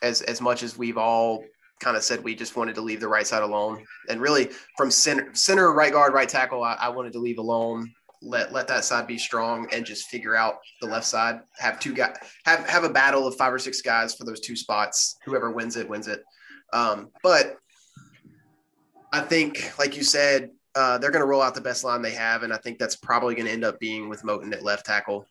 [0.01, 1.43] As as much as we've all
[1.79, 4.91] kind of said we just wanted to leave the right side alone, and really from
[4.91, 7.91] center center right guard right tackle, I, I wanted to leave alone.
[8.21, 11.39] Let let that side be strong and just figure out the left side.
[11.57, 14.55] Have two guys have have a battle of five or six guys for those two
[14.55, 15.17] spots.
[15.25, 16.23] Whoever wins it wins it.
[16.73, 17.57] Um, but
[19.11, 22.13] I think, like you said, uh, they're going to roll out the best line they
[22.13, 24.85] have, and I think that's probably going to end up being with Moton at left
[24.85, 25.25] tackle.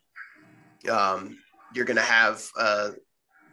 [0.87, 1.39] Um,
[1.73, 2.91] you're going to have uh,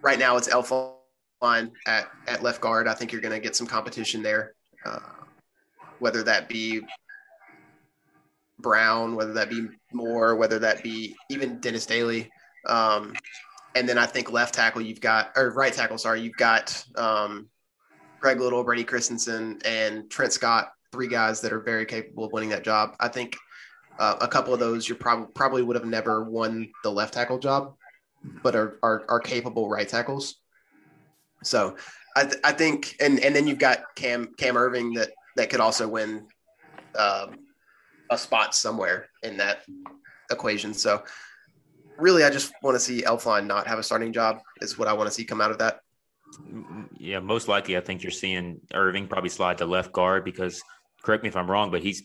[0.03, 2.87] right now it's Elflein at at left guard.
[2.87, 4.53] I think you're going to get some competition there,
[4.85, 4.99] uh,
[5.99, 6.83] whether that be
[8.59, 12.31] Brown, whether that be Moore, whether that be even Dennis Daley.
[12.67, 13.15] Um,
[13.75, 17.49] and then I think left tackle you've got or right tackle, sorry, you've got um,
[18.21, 22.51] Greg Little, Brady Christensen, and Trent Scott three guys that are very capable of winning
[22.51, 22.97] that job.
[23.01, 23.37] I think
[23.99, 27.39] uh, a couple of those you probably probably would have never won the left tackle
[27.39, 27.75] job,
[28.43, 30.37] but are are, are capable right tackles.
[31.43, 31.77] So
[32.17, 35.61] I, th- I think and and then you've got Cam Cam Erving that that could
[35.61, 36.27] also win
[36.99, 37.37] um,
[38.11, 39.63] a spot somewhere in that
[40.31, 40.75] equation.
[40.75, 41.05] So
[41.99, 44.93] really, I just want to see Elflein not have a starting job is what I
[44.93, 45.81] want to see come out of that.
[46.99, 50.63] Yeah, most likely, I think you're seeing Erving probably slide to left guard because
[51.07, 52.05] correct me if I'm wrong, but he's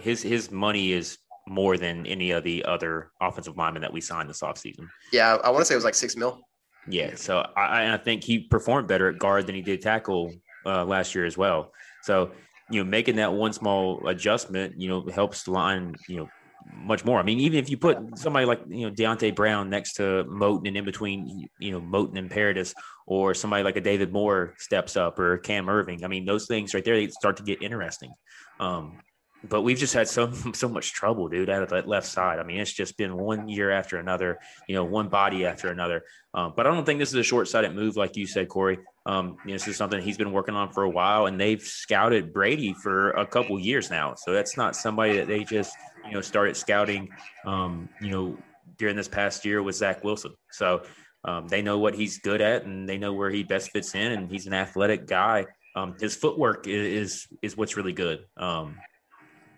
[0.00, 4.28] his his money is more than any of the other offensive linemen that we signed
[4.28, 4.88] this offseason.
[5.12, 6.40] Yeah, I want to say it was like six mil.
[6.88, 10.32] Yeah, so I, I think he performed better at guard than he did tackle
[10.66, 11.72] uh, last year as well.
[12.02, 12.32] So
[12.70, 16.28] you know, making that one small adjustment, you know, helps the line, you know,
[16.72, 17.18] much more.
[17.18, 20.68] I mean, even if you put somebody like you know Deonte Brown next to Moton
[20.68, 22.74] and in between, you know, Moton and Paradis,
[23.06, 26.04] or somebody like a David Moore steps up or Cam Erving.
[26.04, 28.12] I mean, those things right there they start to get interesting.
[28.58, 29.00] Um,
[29.48, 32.38] but we've just had so so much trouble, dude, out of that left side.
[32.38, 36.04] I mean, it's just been one year after another, you know, one body after another.
[36.34, 38.78] Um, but I don't think this is a short sighted move, like you said, Corey.
[39.06, 41.62] Um, you know, this is something he's been working on for a while, and they've
[41.62, 44.14] scouted Brady for a couple years now.
[44.14, 45.74] So that's not somebody that they just
[46.06, 47.08] you know started scouting.
[47.44, 48.38] Um, you know,
[48.80, 50.32] during this past year with Zach Wilson.
[50.50, 50.82] So
[51.24, 54.12] um, they know what he's good at, and they know where he best fits in,
[54.12, 55.46] and he's an athletic guy.
[55.76, 58.24] Um, his footwork is, is, is what's really good.
[58.38, 58.76] Um,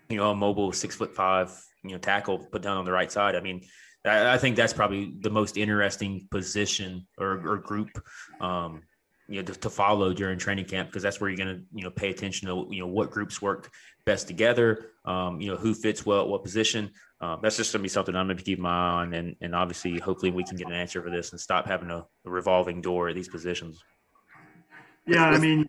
[0.09, 3.11] you know, a mobile six foot five, you know, tackle put down on the right
[3.11, 3.35] side.
[3.35, 3.61] I mean,
[4.05, 7.89] I, I think that's probably the most interesting position or, or group
[8.41, 8.83] um,
[9.27, 11.83] you know to, to, follow during training camp because that's where you're going to you
[11.83, 13.71] know pay attention to you know what groups work
[14.05, 17.79] best together um, you know who fits well at what position uh, that's just going
[17.79, 20.43] to be something i'm going to keep my eye on and, and obviously hopefully we
[20.43, 23.29] can get an answer for this and stop having a, a revolving door at these
[23.29, 23.83] positions
[25.07, 25.65] yeah i mean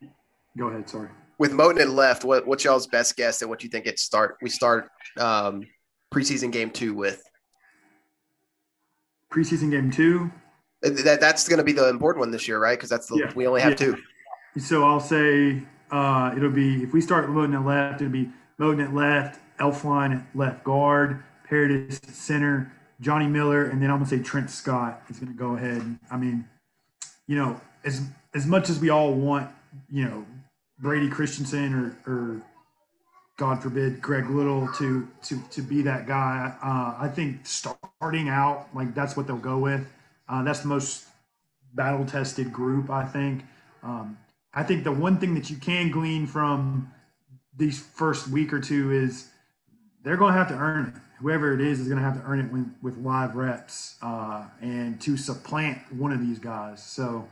[0.57, 3.69] go ahead sorry with Moton and left what, what's y'all's best guess at what you
[3.69, 5.67] think it start we start um,
[6.13, 7.23] preseason game two with
[9.33, 10.31] preseason game two
[10.85, 12.79] that that's going to be the important one this year, right?
[12.79, 13.33] Because that's the yeah.
[13.35, 13.87] we only have yeah.
[13.87, 13.97] two.
[14.59, 18.85] So I'll say uh, it'll be if we start Moton at left, it'll be Moton
[18.85, 24.21] at left, Elflein at left guard, Paradis center, Johnny Miller, and then I'm gonna say
[24.21, 25.99] Trent Scott is gonna go ahead.
[26.11, 26.49] I mean,
[27.27, 28.03] you know, as
[28.35, 29.51] as much as we all want,
[29.91, 30.27] you know,
[30.79, 32.43] Brady Christensen or or
[33.37, 38.69] God forbid Greg Little to to to be that guy, uh, I think starting out
[38.75, 39.87] like that's what they'll go with.
[40.29, 41.07] Uh, that's the most
[41.75, 43.45] battle tested group, I think.
[43.83, 44.17] Um,
[44.55, 46.93] I think the one thing that you can glean from
[47.57, 49.29] these first week or two is
[50.03, 51.01] they're going to have to earn it.
[51.21, 54.47] Whoever it is is going to have to earn it with, with live reps uh,
[54.61, 56.85] and to supplant one of these guys.
[56.85, 57.29] So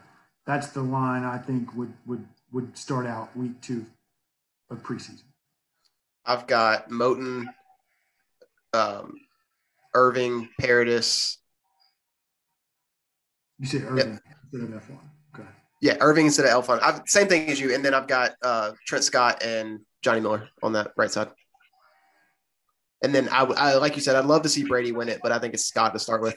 [0.46, 3.86] that's the line I think would would would start out week two
[4.70, 5.22] of preseason.
[6.24, 7.46] I've got Moton,
[8.72, 9.20] um,
[9.94, 11.38] Erving, Paradis,
[13.58, 14.98] you say Erving instead of Elflein.
[14.98, 15.11] Okay.
[15.82, 16.80] Yeah, Erving instead of Elflein.
[16.80, 20.48] I've same thing as you, and then I've got uh, Trent Scott and Johnny Miller
[20.62, 21.28] on that right side.
[23.02, 25.32] And then I, I, like you said, I'd love to see Brady win it, but
[25.32, 26.36] I think it's Scott to start with.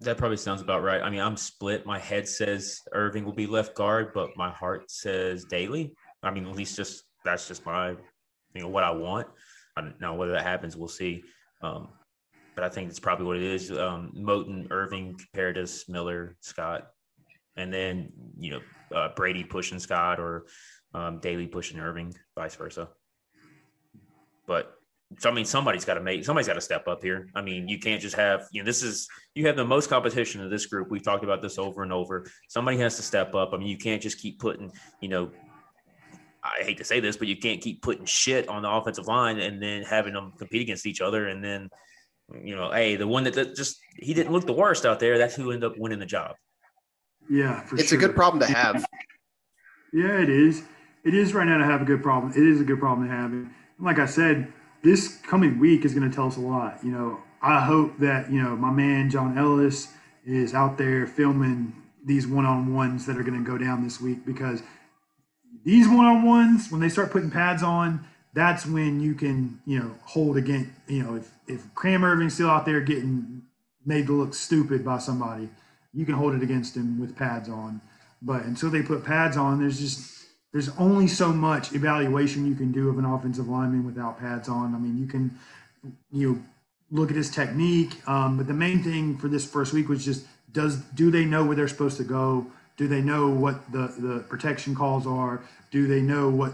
[0.00, 1.00] That probably sounds about right.
[1.00, 1.86] I mean, I'm split.
[1.86, 5.92] My head says Erving will be left guard, but my heart says Daley.
[6.24, 9.28] I mean, at least just that's just my, you know, what I want.
[9.76, 10.76] I don't know whether that happens.
[10.76, 11.22] We'll see.
[11.62, 11.88] Um,
[12.56, 13.70] but I think it's probably what it is.
[13.70, 16.88] Um, Moton, Erving, Paradis, Miller, Scott,
[17.58, 18.60] and then you know
[18.96, 20.46] uh, Brady pushing Scott or
[20.94, 22.88] um, Daley pushing Erving, vice versa.
[24.46, 24.74] But
[25.18, 27.28] so I mean, somebody's got to make somebody's got to step up here.
[27.34, 30.40] I mean, you can't just have you know this is you have the most competition
[30.40, 30.90] in this group.
[30.90, 32.30] We've talked about this over and over.
[32.48, 33.50] Somebody has to step up.
[33.52, 35.30] I mean, you can't just keep putting you know
[36.42, 39.38] I hate to say this, but you can't keep putting shit on the offensive line
[39.38, 41.68] and then having them compete against each other and then
[42.42, 45.18] you know, hey, the one that, that just he didn't look the worst out there.
[45.18, 46.36] That's who ended up winning the job.
[47.30, 47.98] Yeah, it's sure.
[47.98, 48.84] a good problem to have.
[49.92, 50.62] yeah, it is.
[51.04, 52.32] It is right now to have a good problem.
[52.32, 53.32] It is a good problem to have.
[53.32, 56.82] And like I said, this coming week is going to tell us a lot.
[56.82, 59.88] You know, I hope that you know my man John Ellis
[60.24, 64.62] is out there filming these one-on-ones that are going to go down this week because
[65.64, 70.36] these one-on-ones when they start putting pads on that's when you can, you know, hold
[70.36, 73.42] against, you know, if, if Cam Erving's still out there getting
[73.84, 75.48] made to look stupid by somebody,
[75.92, 77.80] you can hold it against him with pads on.
[78.20, 82.72] But until they put pads on, there's just, there's only so much evaluation you can
[82.72, 84.74] do of an offensive lineman without pads on.
[84.74, 85.38] I mean, you can,
[86.10, 86.42] you know,
[86.90, 87.96] look at his technique.
[88.08, 91.44] Um, but the main thing for this first week was just, does, do they know
[91.44, 92.46] where they're supposed to go?
[92.76, 95.42] Do they know what the, the protection calls are?
[95.70, 96.52] Do they know what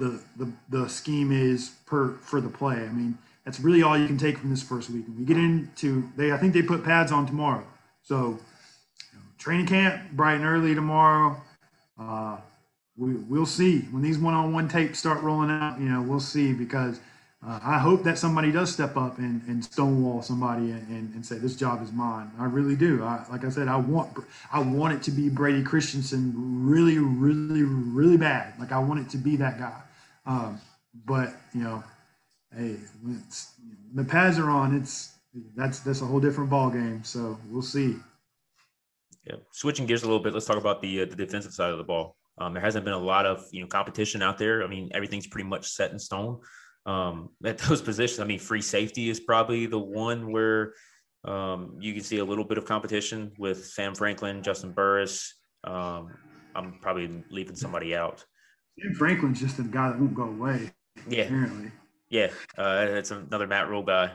[0.00, 2.76] the, the the scheme is per for the play.
[2.76, 5.04] I mean, that's really all you can take from this first week.
[5.16, 7.64] we get into they, I think they put pads on tomorrow.
[8.02, 8.40] So
[9.40, 11.36] training camp bright and early tomorrow.
[11.98, 12.36] Uh,
[12.96, 15.80] we we'll see when these one-on-one tapes start rolling out.
[15.80, 17.00] You know, we'll see because.
[17.42, 21.24] Uh, I hope that somebody does step up and, and stonewall somebody and, and, and,
[21.24, 22.30] say this job is mine.
[22.38, 23.02] I really do.
[23.02, 24.10] I, like I said, I want
[24.52, 28.52] I want it to be Brady Christensen really, really, really bad.
[28.60, 29.80] Like I want it to be that guy.
[30.26, 30.60] Um,
[31.06, 31.82] but you know,
[32.54, 33.22] hey, when
[33.94, 35.14] the pads are on, it's
[35.56, 37.02] that's that's a whole different ball game.
[37.04, 37.96] So we'll see.
[39.30, 41.78] Yeah, switching gears a little bit, let's talk about the uh, the defensive side of
[41.78, 42.16] the ball.
[42.38, 44.64] Um, there hasn't been a lot of you know competition out there.
[44.64, 46.40] I mean, everything's pretty much set in stone
[46.86, 48.18] um, at those positions.
[48.18, 50.74] I mean, free safety is probably the one where
[51.24, 55.36] um, you can see a little bit of competition with Sam Franklin, Juston Burris.
[55.62, 56.10] Um,
[56.56, 58.24] I'm probably leaving somebody out.
[58.80, 60.72] Sam Franklin's just a guy that won't go away.
[61.08, 61.24] Yeah.
[61.24, 61.70] Apparently.
[62.08, 62.30] Yeah.
[62.58, 64.12] Uh, it's another Matt Rhule guy.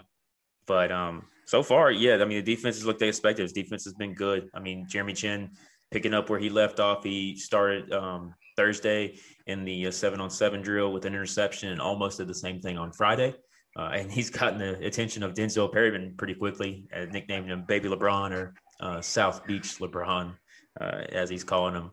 [0.66, 3.43] But um, so far, yeah, I mean, the defense has looked expected.
[3.43, 4.50] His defense has been good.
[4.54, 5.52] I mean, Jeremy Chinn
[5.91, 7.04] picking up where he left off.
[7.04, 11.80] He started um, Thursday in the uh, seven on seven drill with an interception and
[11.80, 13.36] almost did the same thing on Friday.
[13.78, 17.89] Uh, and he's gotten the attention of Denzel Perryman pretty quickly, uh, nicknamed him Baby
[17.89, 20.34] LeBron or uh, South Beach LeBron,
[20.80, 21.91] uh, as he's calling him.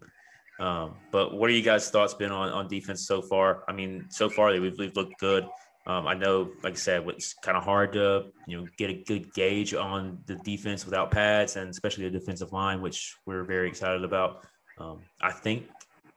[0.60, 3.64] Um, but what are you guys' thoughts been on, on defense so far?
[3.68, 5.44] I mean, so far we've, we've looked good.
[5.84, 9.02] Um, I know, like I said, it's kind of hard to you know get a
[9.04, 13.68] good gauge on the defense without pads, and especially the defensive line, which we're very
[13.68, 14.46] excited about.
[14.78, 15.66] Um, I think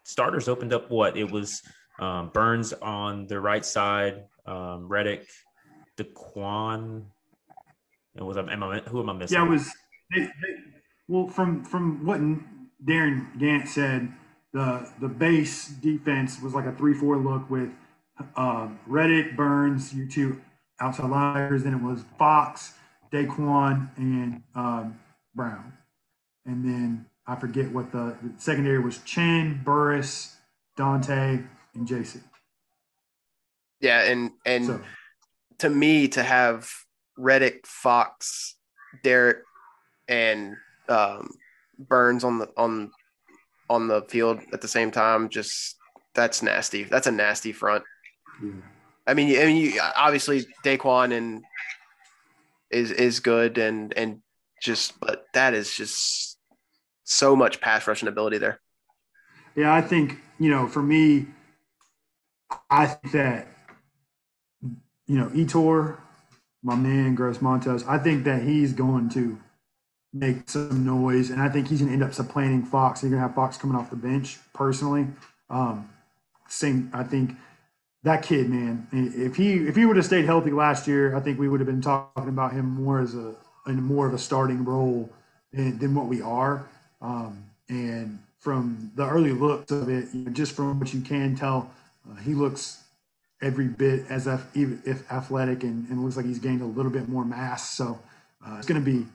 [0.04, 1.64] starters opened up what it was
[2.00, 5.28] um, Burns on the right side, um, Reddick,
[5.98, 7.06] Daquan.
[8.16, 9.38] It was am I, who am I missing?
[9.38, 9.70] Yeah, it was.
[10.14, 10.30] They, they,
[11.08, 12.20] well, from from what
[12.86, 14.14] Darin Gantt said,
[14.54, 17.70] the the base defense was like a three four look with
[18.36, 20.42] um, Reddick, Burns, you two
[20.80, 21.64] outside linebackers.
[21.64, 22.74] Then it was Fox,
[23.12, 25.00] Daquan, and um,
[25.34, 25.74] Brown.
[26.46, 30.36] And then I forget what the, the secondary was Chinn, Burris,
[30.78, 32.24] Donte, and Jason.
[33.82, 34.82] Yeah, and and So,
[35.60, 36.70] to me to have
[37.18, 38.56] Reddick, Fox,
[39.04, 39.40] Derrick,
[40.08, 40.56] and
[40.88, 41.30] um,
[41.78, 42.92] Burns on the on
[43.70, 45.78] on the field at the same time, just
[46.14, 46.84] that's nasty.
[46.84, 47.84] That's a nasty front.
[48.44, 48.52] Yeah.
[49.08, 51.44] I mean, I mean, you, obviously Daquan and
[52.72, 54.22] is is good and and
[54.62, 56.38] just, but that is just
[57.04, 58.60] so much pass rushing ability there.
[59.56, 61.28] Yeah, I think, you know, for me,
[62.70, 63.48] I think that,
[65.08, 65.98] you know, Yetur,
[66.64, 69.38] my man, Gross-Matos, I think that he's going to
[70.12, 71.30] make some noise.
[71.30, 73.04] And I think he's going to end up supplanting Fox.
[73.04, 75.08] You're going to have Fox coming off the bench personally.
[75.50, 75.90] Um,
[76.48, 77.36] same, I think
[78.06, 81.40] that kid, man, if he if he would have stayed healthy last year, I think
[81.40, 83.34] we would have been talking about him more as a
[83.68, 85.10] in more of a starting role
[85.52, 86.68] than, than what we are.
[87.02, 91.36] Um, and from the early looks of it, you know, just from what you can
[91.36, 91.72] tell,
[92.08, 92.84] uh, he looks
[93.42, 96.92] every bit as if, even if athletic and, and looks like he's gained a little
[96.92, 97.72] bit more mass.
[97.72, 98.00] So
[98.46, 99.06] uh, it's going to be.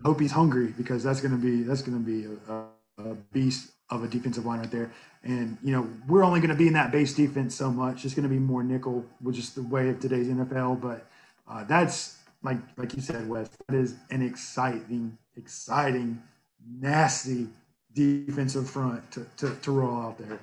[0.00, 2.64] I hope he's hungry because that's going to be that's going to be a,
[3.04, 4.90] a beast of a defensive line right there.
[5.22, 8.04] And you know we're only going to be in that base defense so much.
[8.04, 10.80] It's going to be more nickel, which is the way of today's NFL.
[10.80, 11.06] But
[11.48, 13.48] uh, that's like like you said, Wes.
[13.68, 16.20] That is an exciting, exciting,
[16.80, 17.48] nasty
[17.94, 20.40] defensive front to, to, to roll out there.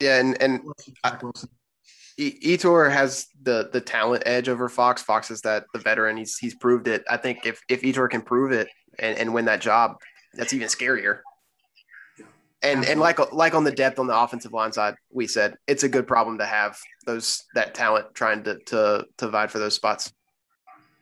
[0.00, 1.50] Yeah, and and Wilson.
[2.18, 5.02] Yetur has the the talent edge over Fox.
[5.02, 6.16] Fox is that the veteran.
[6.16, 7.04] He's he's proved it.
[7.10, 9.96] I think if if Yetur can prove it and, and win that job,
[10.34, 11.20] that's even scarier.
[12.62, 15.82] And and like like on the depth on the offensive line side, we said it's
[15.82, 19.74] a good problem to have those that talent trying to to to vie for those
[19.74, 20.12] spots.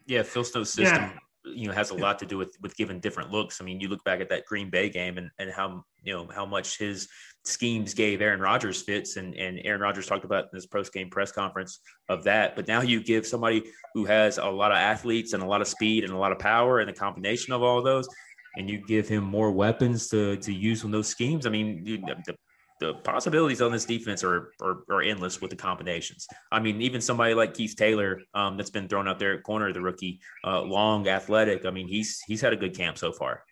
[0.07, 1.13] Yeah, Phil Snow's system,
[1.45, 3.61] you know, has a lot to do with with giving different looks.
[3.61, 6.29] I mean, you look back at that Green Bay game and and how you know
[6.35, 7.09] how much his
[7.45, 11.11] schemes gave Aaron Rodgers fits, and and Aaron Rodgers talked about in his post game
[11.11, 12.57] press conference of that.
[12.57, 15.69] But now you give somebody who has a lot of athletes and a lot of
[15.69, 18.09] speed and a lot of power, and the combination of all those,
[18.57, 21.47] and you give him more weapons to to use on those schemes.
[21.47, 22.37] I mean, the
[22.81, 26.27] the possibilities on this defense are, are, are endless with the combinations.
[26.51, 29.71] I mean, even somebody like Keith Taylor, um, that's been thrown out there at corner,
[29.71, 31.67] the rookie, uh, long, athletic.
[31.67, 33.45] I mean, he's he's had a good camp so far.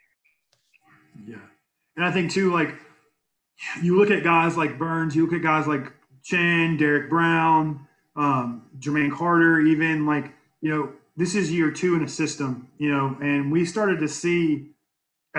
[1.26, 1.36] Yeah.
[1.96, 2.74] And I think too, like
[3.82, 5.92] you look at guys like Burns, you look at guys like
[6.22, 7.86] Chinn, Derrick Brown,
[8.16, 12.90] um, Jermaine Carter, even like, you know, this is year two in a system, you
[12.90, 14.70] know, and we started to see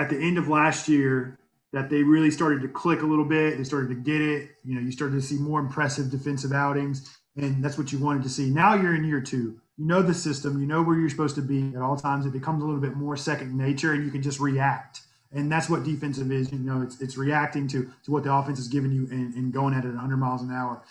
[0.00, 1.38] at the end of last year
[1.72, 3.58] that they really started to click a little bit.
[3.58, 4.50] They started to get it.
[4.64, 8.22] You know, you started to see more impressive defensive outings, and that's what you wanted
[8.22, 8.48] to see.
[8.48, 9.60] Now you're in year two.
[9.76, 10.58] You know the system.
[10.58, 12.24] You know where you're supposed to be at all times.
[12.24, 15.02] It becomes a little bit more second nature, and you can just react.
[15.32, 16.50] And that's what defensive is.
[16.50, 19.52] You know, it's it's reacting to to what the offense is giving you and, and
[19.52, 20.82] going at it 100 miles an hour.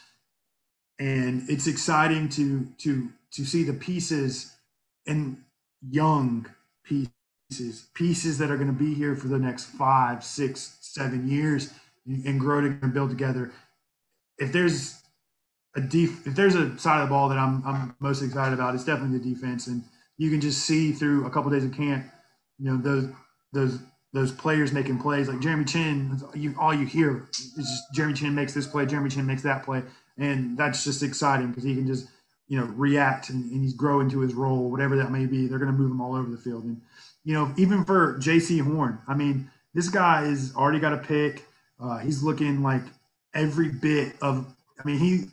[1.00, 4.56] And it's exciting to to to see the pieces
[5.08, 5.44] and
[5.82, 6.46] young
[6.84, 7.12] pieces
[7.94, 11.74] pieces that are going to be here for the next five, six, seven years
[12.06, 13.52] and grow together and build together.
[14.38, 15.02] If there's
[15.76, 18.76] a def- if there's a side of the ball that I'm I'm most excited about,
[18.76, 19.68] it's definitely the defense.
[19.68, 19.84] And
[20.18, 22.06] you can just see through a couple days of camp,
[22.60, 23.10] you know, those
[23.54, 23.80] those
[24.14, 26.22] those players making plays like Jeremy Chinn.
[26.36, 29.64] You all you hear is just Jeremy Chinn makes this play, Jeremy Chinn makes that
[29.64, 29.84] play,
[30.18, 32.08] and that's just exciting because he can just
[32.48, 35.48] you know react and, and he's grow into his role, whatever that may be.
[35.48, 36.82] They're going to move him all over the field, and
[37.24, 41.46] you know even for Jaycee Horn, I mean this guy is already got a pick.
[41.80, 42.84] Uh, he's looking like
[43.34, 44.46] every bit of.
[44.80, 45.26] I mean he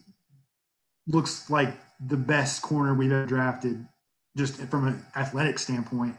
[1.07, 1.74] looks like
[2.05, 3.87] the best corner we've ever drafted,
[4.37, 6.16] just from an athletic standpoint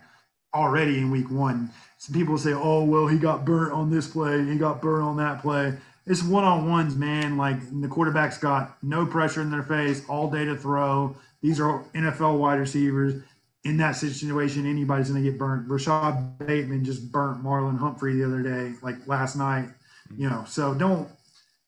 [0.53, 1.69] already in week one.
[1.97, 5.17] Some people say, oh, well, he got burnt on this play, he got burnt on
[5.17, 5.73] that play.
[6.05, 7.37] It's one on ones, man.
[7.37, 11.15] Like the quarterback's got no pressure in their face, all day to throw.
[11.41, 13.21] These are NFL wide receivers.
[13.63, 15.69] In that situation, anybody's going to get burnt.
[15.69, 19.69] Rashod Bateman just burnt Marlon Humphrey the other day, like last night.
[20.15, 21.09] You know, so don't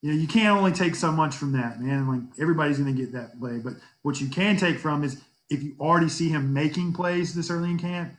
[0.01, 2.07] you know, you can't only take so much from that, man.
[2.07, 5.61] Like everybody's going to get that play, but what you can take from is if
[5.63, 8.13] you already see him making plays this early in camp,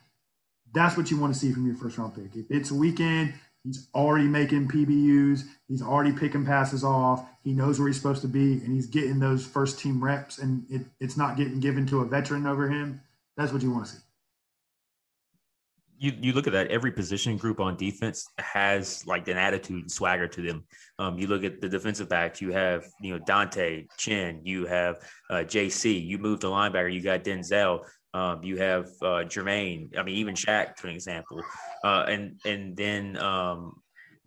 [0.72, 2.36] that's what you want to see from your first round pick.
[2.36, 7.88] If it's weekend, he's already making PBUs, he's already picking passes off, he knows where
[7.88, 11.36] he's supposed to be, and he's getting those first team reps, and it, it's not
[11.36, 13.00] getting given to a veteran over him.
[13.36, 13.98] That's what you want to see
[16.00, 19.92] you, you look at that every position group on defense has like an attitude and
[19.92, 20.64] swagger to them.
[20.98, 24.96] Um, you look at the defensive backs, you have you know Donte Chinn, you have
[25.28, 29.96] uh, JC, you move to linebacker, you got Denzel, um, you have uh, Jermaine.
[29.96, 31.42] I mean, even Shaq, for example,
[31.84, 33.74] uh, and and then um,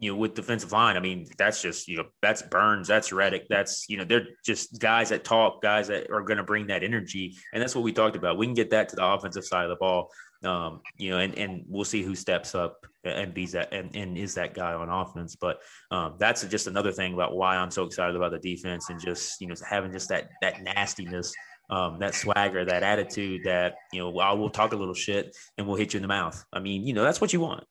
[0.03, 0.97] you know with defensive line.
[0.97, 4.79] I mean, that's just you know that's Burns, that's Reddick, that's you know they're just
[4.79, 7.93] guys that talk, guys that are going to bring that energy, and that's what we
[7.93, 8.37] talked about.
[8.37, 10.11] We can get that to the offensive side of the ball.
[10.43, 14.17] Um, you know, and, and we'll see who steps up and be that and, and
[14.17, 15.37] is that guy on offense.
[15.37, 18.99] But um, that's just another thing about why I'm so excited about the defense and
[18.99, 21.33] just you know having just that that nastiness,
[21.69, 25.65] um, that swagger, that attitude that you know I will talk a little shit and
[25.65, 26.43] we'll hit you in the mouth.
[26.51, 27.63] I mean, you know, that's what you want.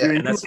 [0.00, 0.44] Yeah, and that's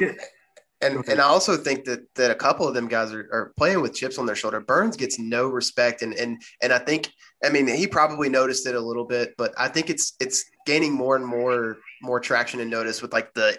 [0.84, 3.82] and and I also think that that a couple of them guys are, are playing
[3.82, 4.60] with chips on their shoulder.
[4.60, 7.10] Burns gets no respect, and and and I think
[7.44, 10.94] I mean he probably noticed it a little bit, but I think it's it's gaining
[10.94, 13.58] more and more more traction and notice with like the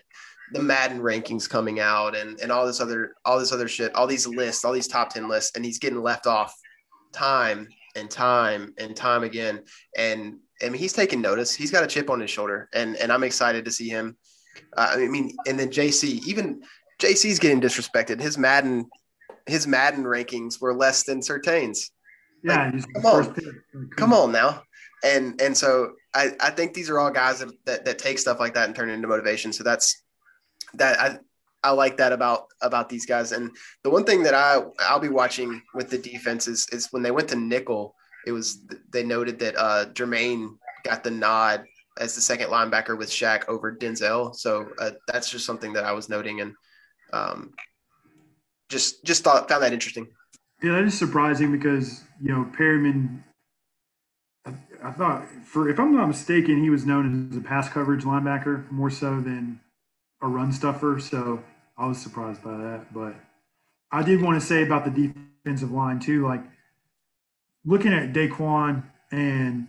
[0.53, 4.07] the Madden rankings coming out and and all this other all this other shit, all
[4.07, 6.55] these lists, all these top ten lists, and he's getting left off
[7.13, 9.63] time and time and time again.
[9.97, 11.55] And I mean he's taking notice.
[11.55, 14.17] He's got a chip on his shoulder, and and I'm excited to see him.
[14.77, 16.63] Uh, I mean, and then JC, even
[17.01, 18.21] JC's getting disrespected.
[18.21, 18.89] His Madden,
[19.47, 21.91] his Madden rankings were less than Surtain's.
[22.43, 24.63] Yeah, like, come on, come on now.
[25.03, 28.41] And and so I, I think these are all guys that, that, that take stuff
[28.41, 29.53] like that and turn it into motivation.
[29.53, 30.03] So that's
[30.75, 31.19] that I
[31.63, 33.33] I like that about about these guys.
[33.33, 33.51] And
[33.83, 37.11] the one thing that I I'll be watching with the defense is is when they
[37.11, 37.95] went to nickel,
[38.27, 41.65] it was they noted that uh Jermaine got the nod
[41.99, 44.35] as the second linebacker with Shaq over Denzel.
[44.35, 46.55] So uh, that's just something that I was noting and
[47.15, 47.55] um,
[48.69, 50.09] just just thought found that interesting.
[50.63, 53.25] Yeah, that is surprising because you know Perryman.
[54.47, 58.05] I, I thought, for if I'm not mistaken, he was known as a pass coverage
[58.05, 59.61] linebacker more so than
[60.21, 60.99] a run stuffer.
[61.01, 61.43] So
[61.79, 62.93] I was surprised by that.
[62.93, 63.15] But
[63.91, 65.13] I did want to say about the
[65.45, 66.43] defensive line too, like
[67.65, 69.69] looking at Daquan and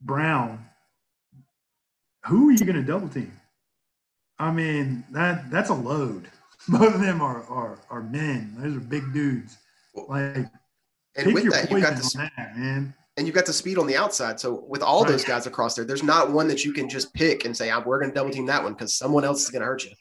[0.00, 0.64] Brown,
[2.24, 3.32] who are you going to double team?
[4.42, 6.28] I mean that that's a load.
[6.68, 8.54] Both of them are are, are men.
[8.58, 9.58] Those are big dudes.
[9.94, 10.46] Like
[11.14, 12.94] and with that, you got the that, man.
[13.16, 14.40] And you've got the speed on the outside.
[14.40, 15.12] So with all right.
[15.12, 18.00] those guys across there, there's not one that you can just pick and say, "We're
[18.00, 19.92] going to double team that one" because someone else is going to hurt you.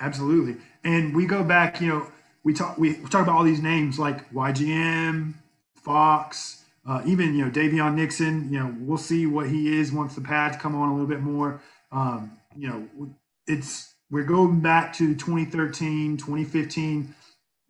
[0.00, 0.56] Absolutely.
[0.84, 1.80] And we go back.
[1.80, 2.12] You know,
[2.44, 5.34] we talk we, talk about all these names like YGM,
[5.74, 8.52] Fox, uh, even you know Daviyon Nixon.
[8.52, 11.22] You know, we'll see what he is once the pads come on a little bit
[11.22, 11.60] more.
[11.90, 13.10] Um, you know,
[13.46, 17.14] it's we're going back to 2013, 2015,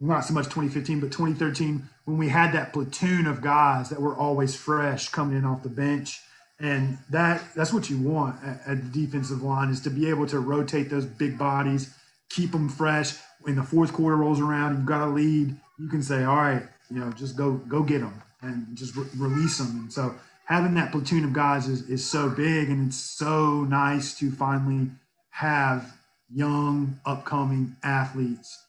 [0.01, 4.15] not so much 2015, but 2013 when we had that platoon of guys that were
[4.15, 6.21] always fresh coming in off the bench.
[6.59, 10.27] And that that's what you want at, at the defensive line is to be able
[10.29, 11.95] to rotate those big bodies,
[12.31, 13.15] keep them fresh.
[13.43, 15.55] When the fourth quarter rolls around, you've got a lead.
[15.79, 19.05] You can say, "All right, you know, just go go get them and just re-
[19.19, 20.15] release them." And so
[20.47, 24.91] having that platoon of guys is, is so big, and it's so nice to finally
[25.37, 25.93] have
[26.33, 28.65] young, upcoming athletes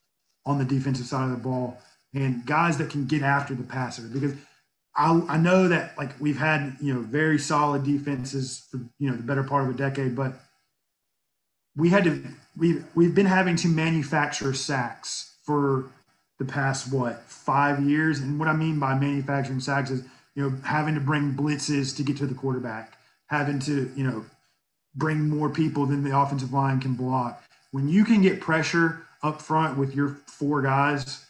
[0.46, 1.78] on the defensive side of the ball
[2.14, 4.04] and guys that can get after the passer.
[4.04, 4.34] Because
[4.96, 9.16] I, I know that like we've had you know very solid defenses for you know
[9.16, 10.34] the better part of a decade, but
[11.76, 12.24] we had to
[12.58, 15.90] we've we've been having to manufacture sacks for
[16.40, 20.04] the past what five years, and what I mean by manufacturing sacks is
[20.36, 22.98] you know having to bring blitzes to get to the quarterback,
[23.28, 24.26] having to you know
[24.98, 27.44] bring more people than the offensive line can block.
[27.72, 31.26] When you can get pressure up front with your four guys,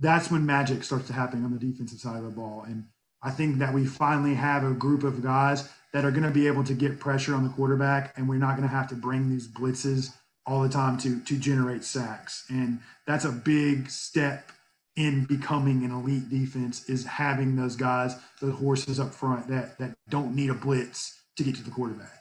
[0.00, 2.64] that's when magic starts to happen on the defensive side of the ball.
[2.66, 2.86] And
[3.22, 6.46] I think that we finally have a group of guys that are going to be
[6.46, 9.28] able to get pressure on the quarterback, and we're not going to have to bring
[9.28, 10.14] these blitzes
[10.46, 12.46] all the time to to generate sacks.
[12.48, 14.50] And that's a big step
[14.96, 19.94] in becoming an elite defense is having those guys, those horses up front that that
[20.08, 22.19] don't need a blitz to get to the quarterback.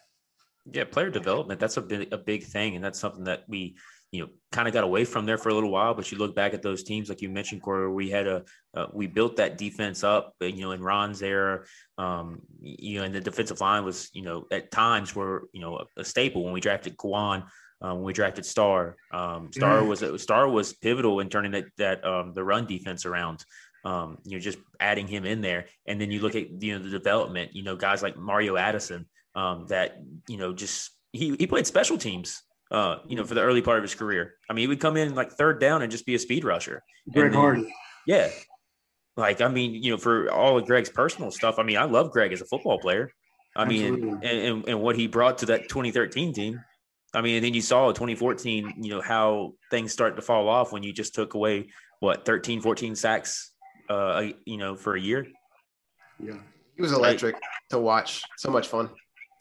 [0.71, 2.75] Yeah, player development, that's a big, a big thing.
[2.75, 3.75] And that's something that we,
[4.11, 5.93] you know, kind of got away from there for a little while.
[5.93, 8.43] But you look back at those teams, like you mentioned, Corey, we had a,
[8.75, 11.65] uh, we built that defense up, you know, in Ron's era,
[11.97, 15.77] um, you know, and the defensive line was, you know, at times were, you know,
[15.77, 17.45] a, a staple when we drafted Kwan.
[17.81, 18.95] um, when we drafted Star.
[19.11, 23.43] Um, Star was Star was pivotal in turning that that um, the run defense around.
[23.85, 26.83] Um, you know, just adding him in there, and then you look at you know
[26.83, 27.55] the development.
[27.55, 31.97] You know, guys like Mario Addison um, that you know just he he played special
[31.97, 32.43] teams.
[32.71, 34.35] Uh, you know, for the early part of his career.
[34.47, 36.83] I mean, he would come in like third down and just be a speed rusher.
[37.11, 37.73] Greg Hardy.
[38.05, 38.29] Yeah.
[39.17, 42.11] Like, I mean, you know, for all of Greg's personal stuff, I mean, I love
[42.11, 43.11] Greg as a football player.
[43.55, 46.63] I mean, and, and, and what he brought to that 2013 team.
[47.13, 50.71] I mean, and then you saw 2014, you know, how things start to fall off
[50.71, 51.69] when you just took away
[51.99, 53.51] what 13, 14 sacks,
[53.89, 55.27] uh, you know, for a year.
[56.19, 56.37] Yeah.
[56.75, 57.35] He was electric
[57.71, 58.21] to watch.
[58.37, 58.89] So much fun.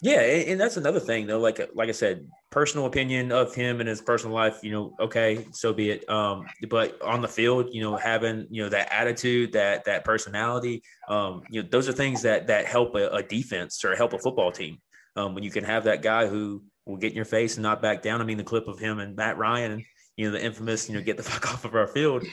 [0.01, 1.41] Yeah, and that's another thing though.
[1.41, 5.45] Like like I said, personal opinion of him and his personal life, you know, okay,
[5.51, 6.09] so be it.
[6.09, 10.83] Um, but on the field, you know, having you know that attitude, that that personality,
[11.09, 14.19] um, you know, those are things that that help a, a defense or help a
[14.19, 14.79] football team.
[15.17, 17.83] Um, when you can have that guy who will get in your face and not
[17.83, 18.21] back down.
[18.21, 19.85] I mean, the clip of him and Matt Ryan,
[20.17, 22.25] you know, the infamous, you know, get the fuck off of our field.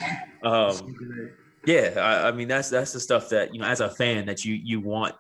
[0.44, 0.96] Um,
[1.66, 4.46] yeah, I, I mean, that's that's the stuff that you know, as a fan, that
[4.46, 5.16] you you want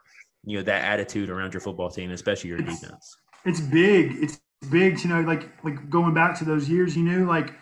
[0.45, 3.17] you know that attitude around your football team, especially your it's, defense.
[3.43, 4.15] It's big.
[4.21, 4.39] It's
[4.69, 5.03] big.
[5.03, 7.53] You know, like like going back to those years, you knew like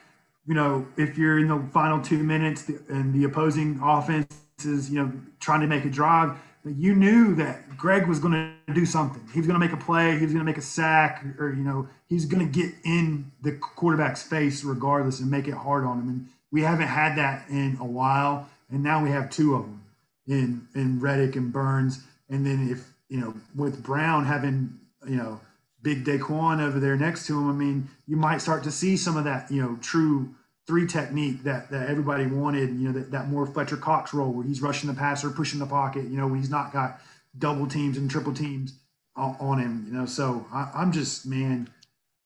[0.45, 4.27] you know if you're in the final two minutes and the opposing offense
[4.63, 8.33] is you know trying to make a drive, you knew that Greg was going
[8.67, 9.27] to do something.
[9.33, 10.17] He was going to make a play.
[10.17, 13.31] He was going to make a sack, or you know he's going to get in
[13.41, 16.09] the quarterback's face regardless and make it hard on him.
[16.09, 19.83] And we haven't had that in a while, and now we have two of them
[20.27, 22.03] in in Reddick and Burns
[22.33, 25.39] and then if you know with Brown having you know
[25.81, 29.15] big Daquan over there next to him, I mean you might start to see some
[29.17, 30.33] of that you know true
[30.65, 32.69] three technique that that everybody wanted.
[32.69, 35.65] You know that, that more Fletcher Cox role where he's rushing the passer, pushing the
[35.65, 36.05] pocket.
[36.05, 36.99] You know when he's not got
[37.37, 38.79] double teams and triple teams
[39.15, 39.85] on, him.
[39.87, 41.69] You know so I, I'm just man,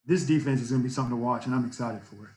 [0.06, 2.32] this defense is going to be something to watch, and I'm excited for it.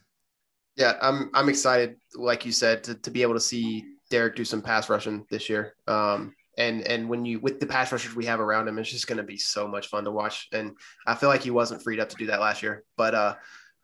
[0.77, 4.45] Yeah, I'm I'm excited, like you said, to, to be able to see Derrick do
[4.45, 5.75] some pass rushing this year.
[5.87, 9.07] Um, and and when you with the pass rushers we have around him, it's just
[9.07, 10.49] going to be so much fun to watch.
[10.53, 12.85] And I feel like he wasn't freed up to do that last year.
[12.97, 13.35] But uh,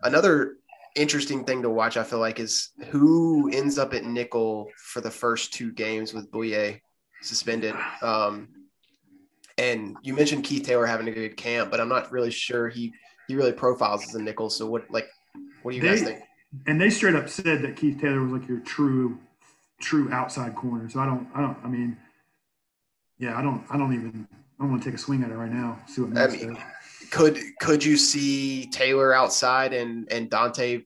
[0.03, 0.57] another
[0.95, 5.11] interesting thing to watch, I feel like, is who ends up at nickel for the
[5.11, 6.81] first two games with Bouye
[7.23, 7.75] suspended.
[8.03, 8.49] Um,
[9.57, 12.93] and you mentioned Keith Taylor having a good camp, but I'm not really sure he
[13.27, 14.51] he really profiles as a nickel.
[14.51, 15.09] So what like
[15.63, 16.21] what do you they, guys think?
[16.67, 19.19] And they straight up said that Keith Taylor was like your true
[19.81, 20.91] true outside corner.
[20.91, 21.97] So I don't I don't I mean
[23.19, 25.35] yeah, I don't, I don't even, I don't want to take a swing at it
[25.35, 25.79] right now.
[25.87, 26.59] See what I mean,
[27.11, 30.85] Could could you see Taylor outside and and Donte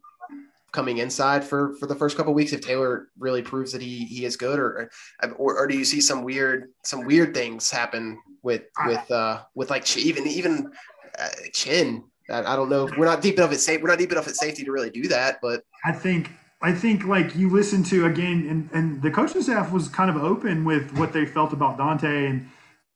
[0.72, 4.24] coming inside for for the first couple weeks if Taylor really proves that he he
[4.24, 4.90] is good, or
[5.36, 9.70] or, or do you see some weird some weird things happen with with uh with
[9.70, 10.70] like even even
[11.18, 12.04] uh, Chinn?
[12.28, 12.88] I, I don't know.
[12.96, 13.80] We're not deep enough at safe.
[13.80, 16.30] We're not deep enough at safety to really do that, but I think
[16.62, 20.16] I think like you listen to again, and, and the coaching staff was kind of
[20.16, 22.50] open with what they felt about Donte, and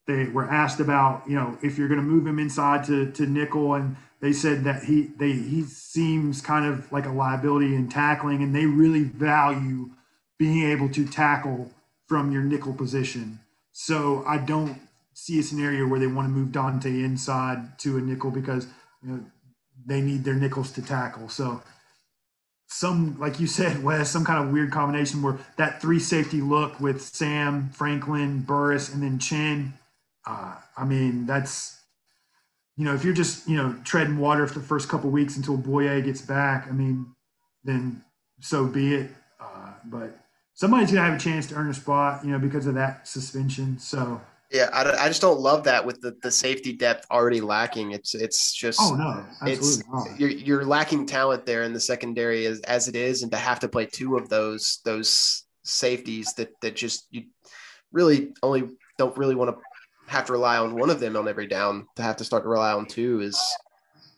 [0.06, 3.26] they were asked about you know if you're going to move him inside to to
[3.26, 7.88] nickel, and they said that he they he seems kind of like a liability in
[7.88, 9.90] tackling, and they really value
[10.38, 11.70] being able to tackle
[12.06, 13.38] from your nickel position.
[13.72, 14.78] So I don't
[15.14, 18.66] see a scenario where they want to move Donte inside to a nickel because
[19.02, 19.24] you know,
[19.86, 21.28] they need their nickels to tackle.
[21.28, 21.62] So
[22.74, 26.80] some, like you said, Wes, some kind of weird combination where that three safety look
[26.80, 29.74] with Sam, Franklin, Burris, and then Chinn.
[30.26, 31.78] Uh, I mean, that's
[32.76, 35.56] you know, if you're just you know treading water for the first couple weeks until
[35.56, 37.06] Bouye gets back, I mean,
[37.62, 38.02] then
[38.40, 39.10] so be it.
[39.40, 40.18] Uh, but
[40.54, 43.78] somebody's gonna have a chance to earn a spot, you know, because of that suspension.
[43.78, 44.20] So
[44.54, 47.90] yeah, I, I just don't love that with the, the safety depth already lacking.
[47.90, 50.18] It's it's just oh no, it's not.
[50.18, 53.58] you're you're lacking talent there in the secondary as, as it is, and to have
[53.60, 57.24] to play two of those those safeties that that just you
[57.90, 59.56] really only don't really want to
[60.06, 62.48] have to rely on one of them on every down to have to start to
[62.48, 63.36] rely on two is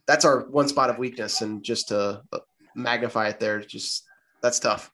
[0.06, 2.38] that's our one spot of weakness, and just to uh,
[2.74, 4.04] magnify it there, just
[4.42, 4.90] that's tough.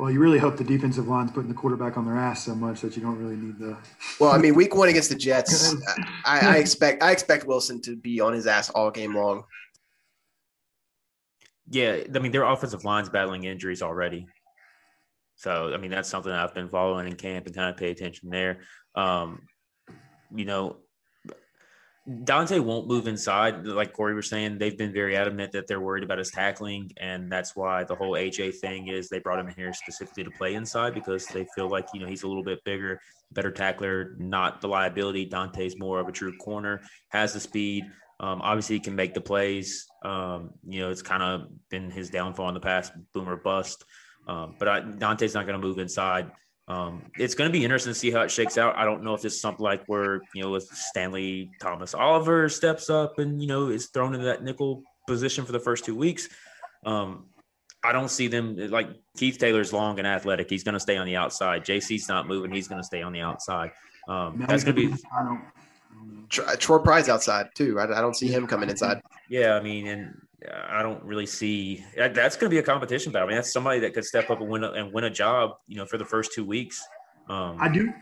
[0.00, 2.80] Well, you really hope the defensive line's putting the quarterback on their ass so much
[2.80, 3.76] that you don't really need the.
[4.18, 5.74] Well, I mean, week one against the Jets,
[6.24, 9.44] I, I expect I expect Wilson to be on his ass all game long.
[11.68, 14.26] Yeah, I mean, their offensive line's battling injuries already.
[15.34, 18.30] So, I mean, that's something I've been following in camp and kind of pay attention
[18.30, 18.60] there.
[18.94, 19.42] Um,
[20.34, 20.78] you know,
[22.08, 23.66] Donte won't move inside.
[23.66, 26.90] Like Corey was saying, they've been very adamant that they're worried about his tackling.
[26.96, 30.30] And that's why the whole AJ thing is they brought him in here specifically to
[30.30, 33.00] play inside because they feel like, you know, he's a little bit bigger,
[33.32, 35.28] better tackler, not the liability.
[35.28, 37.84] Donte's more of a true corner, has the speed.
[38.18, 39.86] Um, obviously, he can make the plays.
[40.04, 43.84] Um, you know, it's kind of been his downfall in the past, boomer bust.
[44.26, 46.30] Um, but I, Donte's not going to move inside.
[46.70, 48.76] Um, it's going to be interesting to see how it shakes out.
[48.76, 52.88] I don't know if it's something like where you know, with Stanley Thomas Oliver steps
[52.88, 56.28] up and you know is thrown into that nickel position for the first two weeks.
[56.86, 57.26] Um,
[57.82, 60.48] I don't see them like Keith Taylor's long and athletic.
[60.48, 61.64] He's going to stay on the outside.
[61.64, 62.52] JC's not moving.
[62.52, 63.72] He's going to stay on the outside.
[64.06, 65.04] Um, that's going to be.
[65.18, 66.60] I don't.
[66.60, 67.80] Troy Pride's outside too.
[67.80, 69.02] I, I don't see him coming inside.
[69.28, 70.14] Yeah, I mean, and
[70.48, 73.28] I don't really see that's going to be a competition battle.
[73.28, 75.56] I mean, that's somebody that could step up and win a, and win a job,
[75.66, 76.82] you know, for the first two weeks.
[77.28, 77.92] Um, I do,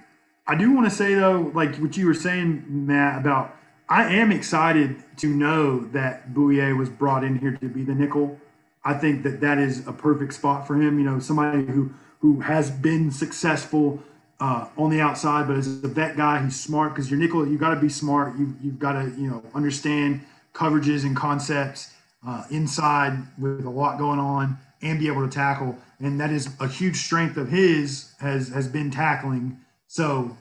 [0.47, 3.55] I do want to say though, like what you were saying, Matt, about
[3.89, 8.39] I am excited to know that Bouye was brought in here to be the nickel.
[8.85, 10.99] I think that that is a perfect spot for him.
[10.99, 14.03] You know, somebody who who has been successful
[14.41, 17.59] uh, on the outside, but as a vet guy, he's smart because your nickel, you
[17.59, 18.39] got to be smart.
[18.39, 20.25] You you've got to you know understand
[20.55, 21.93] coverages and concepts
[22.27, 25.77] uh, inside with a lot going on and be able to tackle.
[26.01, 29.59] And that is a huge strength of his has has been tackling.
[29.87, 30.37] So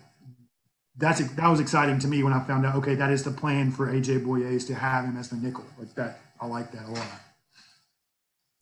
[0.97, 2.75] that's that was exciting to me when I found out.
[2.75, 5.65] Okay, that is the plan for AJ Bouye is to have him as the nickel.
[5.79, 7.21] Like that, I like that a lot.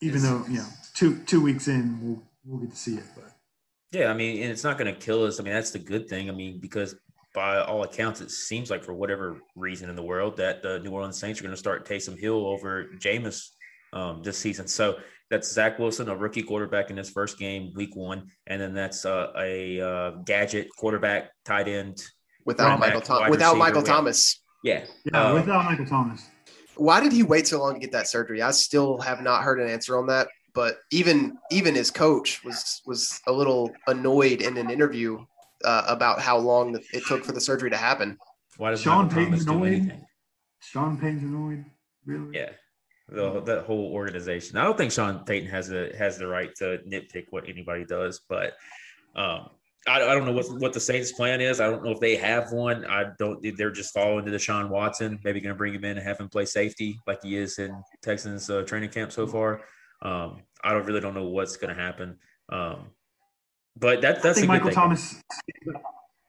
[0.02, 3.06] Even though you know, two two weeks in, we'll we'll get to see it.
[3.16, 3.32] But
[3.92, 5.40] yeah, I mean, and it's not going to kill us.
[5.40, 6.30] I mean, that's the good thing.
[6.30, 6.96] I mean, because
[7.36, 10.92] by all accounts, it seems like for whatever reason in the world that the New
[10.92, 13.50] Orleans Saints are going to start Taysom Hill over Jameis
[13.94, 14.68] um, this season.
[14.68, 14.98] So
[15.30, 19.06] that's Zach Wilson, a rookie quarterback in his first game, week one, and then that's
[19.06, 22.02] uh, a uh, gadget quarterback, tight end
[22.46, 23.30] without Michael Thomas.
[23.30, 24.42] Without Michael Thomas.
[24.64, 26.28] Yeah, yeah, uh, without Michael Thomas.
[26.78, 28.42] Why did he wait so long to get that surgery?
[28.42, 30.28] I still have not heard an answer on that.
[30.54, 35.26] But even even his coach was was a little annoyed in an interview
[35.66, 38.18] uh, about how long it took for the surgery to happen.
[38.58, 39.74] Why does Sean Payton's annoyed?
[39.74, 40.06] Anything?
[40.60, 41.66] Sean Payton's annoyed.
[42.06, 42.38] Really?
[42.38, 42.52] Yeah.
[43.10, 44.58] The, that whole organization.
[44.58, 48.22] I don't think Sean Payton has a has the right to nitpick what anybody does,
[48.28, 48.54] but
[49.16, 49.50] um,
[49.88, 51.60] I, I don't know what what the Saints' plan is.
[51.60, 52.84] I don't know if they have one.
[52.86, 53.46] I don't.
[53.56, 55.20] They're just following to Deshaun Watson.
[55.24, 57.80] Maybe going to bring him in and have him play safety like he is in
[58.02, 59.62] Texans uh, training camp so far.
[60.02, 62.18] Um, I don't really don't know what's going to happen.
[62.50, 62.88] Um,
[63.78, 65.22] but that, that's I think Michael Thomas.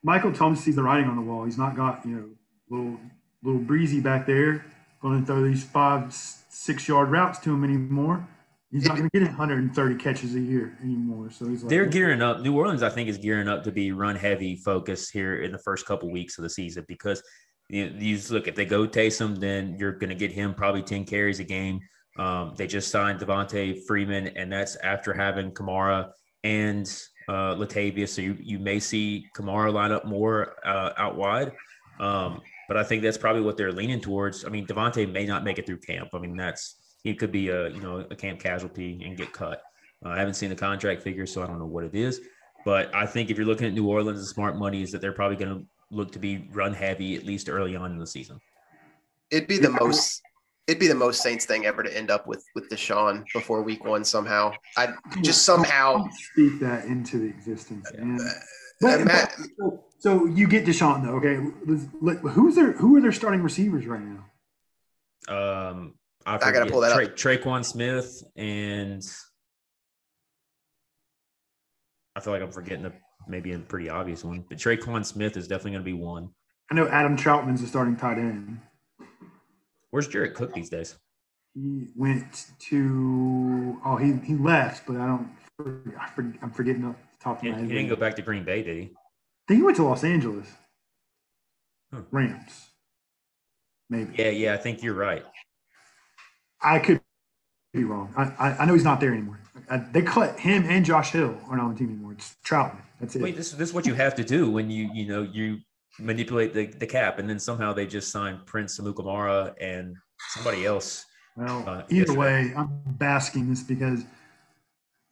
[0.02, 1.44] Michael Thomas sees the writing on the wall.
[1.44, 2.28] He's not got you know
[2.70, 3.00] little
[3.42, 4.64] little breezy back there
[5.00, 8.26] going to throw these five six yard routes to him anymore.
[8.72, 11.30] He's not going to get 130 catches a year anymore.
[11.30, 12.40] So he's like, they're gearing up.
[12.40, 15.58] New Orleans, I think, is gearing up to be run heavy focus here in the
[15.58, 17.22] first couple weeks of the season because
[17.70, 21.04] you, you look if they go Taysom, then you're going to get him probably 10
[21.04, 21.80] carries a game.
[22.18, 26.10] Um, they just signed Devonta Freeman, and that's after having Kamara
[26.42, 26.90] and
[27.28, 28.10] uh, Latavius.
[28.10, 31.52] So you, you may see Kamara line up more uh, out wide.
[31.98, 34.44] Um, but I think that's probably what they're leaning towards.
[34.44, 36.10] I mean, Devonta may not make it through camp.
[36.12, 39.62] I mean, that's he could be a you know a camp casualty and get cut.
[40.04, 42.20] Uh, I haven't seen the contract figure, so I don't know what it is.
[42.64, 45.12] But I think if you're looking at New Orleans, the smart money is that they're
[45.12, 48.40] probably going to look to be run heavy at least early on in the season.
[49.30, 50.22] It'd be the most
[50.66, 53.84] it'd be the most Saints thing ever to end up with with Deshaun before Week
[53.84, 54.52] One somehow.
[54.76, 58.18] I just somehow speak that into the existence, man.
[58.20, 58.30] Uh,
[58.80, 61.36] but, Matt, so, so, you get Deshaun though, okay?
[62.30, 64.24] Who's their who are their starting receivers right now?
[65.28, 65.94] Um,
[66.24, 67.16] I, I gotta pull that Tra- up.
[67.16, 69.02] Tre'Quan Smith and
[72.14, 72.92] I feel like I'm forgetting a,
[73.28, 76.30] maybe a pretty obvious one, but Tre'Quan Smith is definitely going to be one.
[76.70, 78.58] I know Adam Trautman's the starting tight end.
[79.96, 80.94] Where's Jared Cook these days?
[81.54, 85.30] He went to oh he he left, but I don't
[85.98, 87.62] I forget, I'm forgetting the top of my head.
[87.62, 88.82] He didn't go back to Green Bay, did he?
[88.82, 90.48] I think he went to Los Angeles.
[91.90, 92.02] Huh.
[92.10, 92.66] Rams.
[93.88, 94.14] Maybe.
[94.18, 95.24] Yeah, yeah, I think you're right.
[96.60, 97.00] I could
[97.72, 98.12] be wrong.
[98.18, 99.40] I, I, I know he's not there anymore.
[99.70, 102.12] I, they cut him and Josh Hill are not on the team anymore.
[102.12, 102.82] It's Trautman.
[103.00, 103.22] That's it.
[103.22, 105.60] Wait, this, this is what you have to do when you you know you
[105.98, 109.96] manipulate the, the cap, and then somehow they just signed Prince Amukamara and
[110.30, 111.04] somebody else.
[111.36, 114.04] Well, uh, either way, I'm basking this because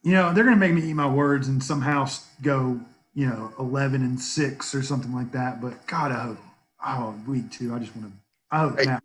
[0.03, 2.07] you know they're going to make me eat my words and somehow
[2.41, 2.79] go
[3.13, 5.61] you know 11 and six or something like that.
[5.61, 6.37] But God, I hope
[6.85, 8.17] oh week two, I just want to.
[8.51, 8.85] I hope hey.
[8.85, 9.03] Matt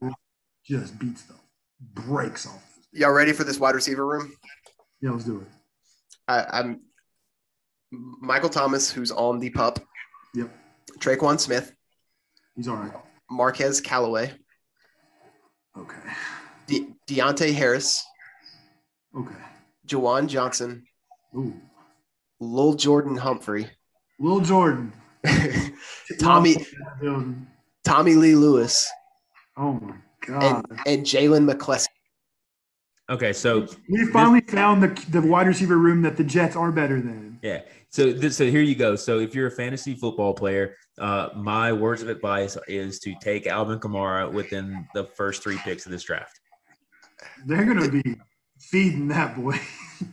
[0.65, 1.35] just beats the
[1.81, 2.79] breaks off.
[2.93, 4.33] Y'all ready for this wide receiver room?
[5.01, 5.47] Yeah, let's do it.
[6.29, 6.81] I, I'm
[7.91, 9.79] Michael Thomas, who's on the pup.
[10.35, 10.51] Yep.
[10.99, 11.73] Tre'Quan Smith.
[12.57, 12.93] He's all right.
[13.31, 14.33] Marquez Callaway.
[15.79, 15.97] Okay.
[16.67, 18.05] De- Deonte Harris.
[19.17, 19.35] Okay.
[19.87, 20.85] Juwan Johnson.
[21.37, 21.55] Ooh.
[22.41, 23.69] Lil Jordan Humphrey.
[24.19, 24.93] Lil Jordan.
[26.19, 26.57] Tommy.
[27.85, 28.89] Tommy Lee Lewis.
[29.57, 29.95] Oh my
[30.27, 30.43] God.
[30.43, 31.89] and and Jalen McCleskey.
[33.11, 37.01] Okay, so We finally found the the wide receiver room that the Jets are better
[37.01, 37.39] than.
[37.43, 37.63] Yeah.
[37.91, 38.95] So this, so here you go.
[38.97, 43.47] So if you're a fantasy football player, uh, my words of advice is to take
[43.49, 46.39] Alvin Kamara within the first three picks of this draft.
[47.47, 48.17] They're gonna be
[48.61, 49.59] feeding that boy.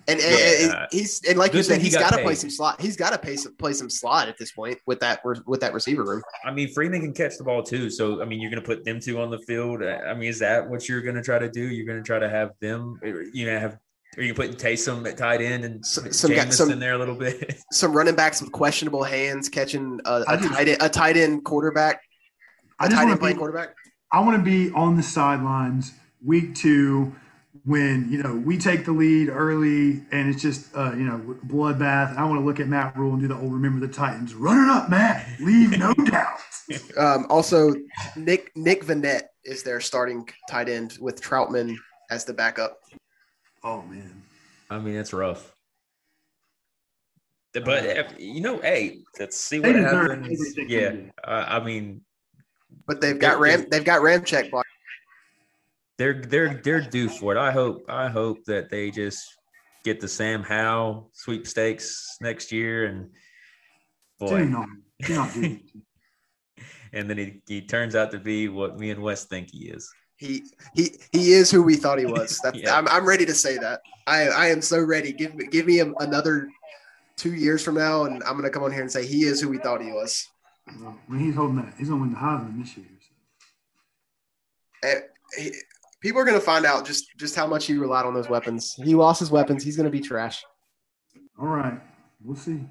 [0.07, 0.79] And, and- Yeah.
[0.81, 2.49] and he's and like Good you said, thing he he's got got to play some
[2.49, 2.81] slot.
[2.81, 5.73] He's got to play some play some slot at this point with that with that
[5.73, 6.21] receiver room.
[6.43, 7.89] I mean, Freeman can catch the ball too.
[7.89, 9.81] So I mean, you're going to put them two on the field.
[9.83, 11.61] I mean, is that what you're going to try to do?
[11.61, 12.99] You're going to try to have them,
[13.33, 13.77] you know, have.
[14.15, 16.93] Are you putting Taysom at tight end and Some- some, some guy- some- in there
[16.93, 17.59] a little bit?
[17.71, 21.17] Some running backs with questionable hands catching a, I a just- tight end, a tight
[21.17, 22.01] end quarterback,
[22.79, 23.39] I a just tight want end to playing be.
[23.39, 23.75] quarterback.
[24.11, 25.91] I want to be on the sidelines
[26.23, 27.13] week two
[27.65, 32.15] when you know we take the lead early and it's just uh, you know bloodbath.
[32.17, 34.33] I want to look at Matt Rhule and do the old remember the Titans.
[34.33, 35.27] Run it up, Matt.
[35.41, 36.39] Leave no doubt.
[36.97, 37.73] Um, also,
[38.15, 41.75] Nick Nick Vannett is their starting tight end with Trautman
[42.09, 42.79] as the backup.
[43.63, 44.23] Oh man.
[44.69, 45.53] I mean, it's rough.
[47.53, 50.55] But if- you know, hey, let's see what happens.
[50.67, 50.93] Yeah,
[51.23, 52.01] uh, I mean,
[52.85, 54.65] But they've got Ram they've got Ramczyk block.
[55.97, 57.39] they're they're they're due for it.
[57.39, 59.25] I hope I hope that they just
[59.83, 63.09] get the Sam Howell sweepstakes next year, and
[64.19, 64.67] Do boy, not,
[65.01, 65.59] do not do
[66.93, 69.89] and then he, he turns out to be what me and Wes think he is.
[70.17, 70.43] He
[70.73, 72.39] he he is who we thought he was.
[72.43, 72.75] That's, Yeah.
[72.77, 73.81] I'm I'm ready to say that.
[74.07, 75.11] I I am so ready.
[75.13, 76.49] Give me give me a, another
[77.15, 79.49] two years from now, and I'm gonna come on here and say he is who
[79.49, 80.27] we thought he was.
[81.07, 82.85] When he's holding that, he's gonna win the Heisman this year.
[84.83, 84.87] So.
[84.89, 84.99] Eh,
[85.37, 85.55] he-
[86.01, 88.73] people are gonna find out just just how much he relied on those weapons.
[88.75, 89.63] He lost his weapons.
[89.63, 90.43] He's gonna be trash.
[91.39, 91.79] All right,
[92.23, 92.61] we'll see.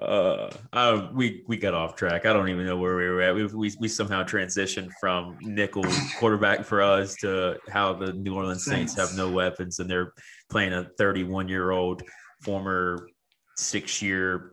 [0.00, 2.26] Uh, uh, we we got off track.
[2.26, 3.34] I don't even know where we were at.
[3.34, 5.84] We we, we somehow transitioned from nickel
[6.18, 10.12] quarterback for us to how the New Orleans Saints have no weapons and they're
[10.50, 12.02] playing a 31 year old
[12.42, 13.08] former
[13.56, 14.52] six year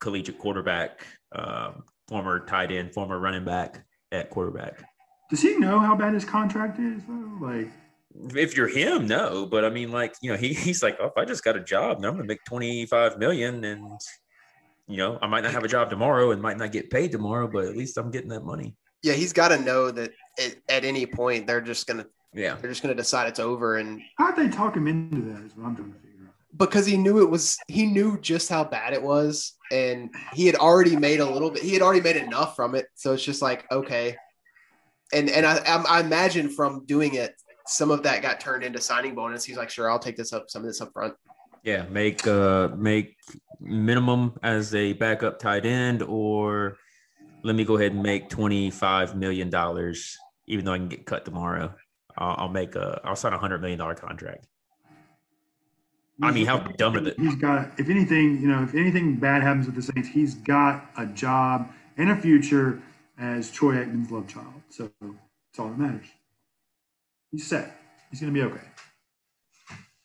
[0.00, 4.82] collegiate quarterback, um, former tight end, former running back at quarterback.
[5.30, 7.02] Does he know how bad his contract is?
[7.08, 7.38] Though?
[7.40, 7.70] Like,
[8.14, 11.12] If you're him, no, but I mean, like you know, he, he's like, oh, if
[11.16, 13.90] I just got a job, now I'm gonna make 25 million, and
[14.86, 17.48] you know, I might not have a job tomorrow and might not get paid tomorrow,
[17.50, 18.74] but at least I'm getting that money.
[19.02, 22.56] Yeah, he's got to know that at, at any point they're just gonna Yeah.
[22.60, 25.44] they're just gonna decide it's over, and how'd they talk him into that?
[25.44, 26.34] Is what I'm trying to figure out.
[26.58, 30.56] because he knew it was he knew just how bad it was, and he had
[30.56, 31.62] already made a little bit.
[31.62, 34.16] He had already made enough from it, so it's just like okay.
[35.14, 37.34] And and I I I imagine from doing it,
[37.66, 39.44] some of that got turned into signing bonus.
[39.44, 41.14] He's like, sure, I'll take this up some of this up front.
[41.62, 43.16] Yeah, make uh make
[43.60, 46.76] minimum as a backup tight end, or
[47.42, 51.06] let me go ahead and make twenty five million dollars, even though I can get
[51.06, 51.72] cut tomorrow.
[52.18, 54.46] I'll, I'll make a I'll sign a hundred million dollar contract.
[56.20, 57.72] I mean, how dumb are the He's got.
[57.78, 61.68] If anything, you know, if anything bad happens with the Saints, he's got a job
[61.96, 62.80] and a future
[63.18, 64.62] as Troy Aikman's love child.
[64.68, 66.06] So it's all that matters.
[67.32, 67.74] He's set.
[68.10, 68.60] He's gonna be okay.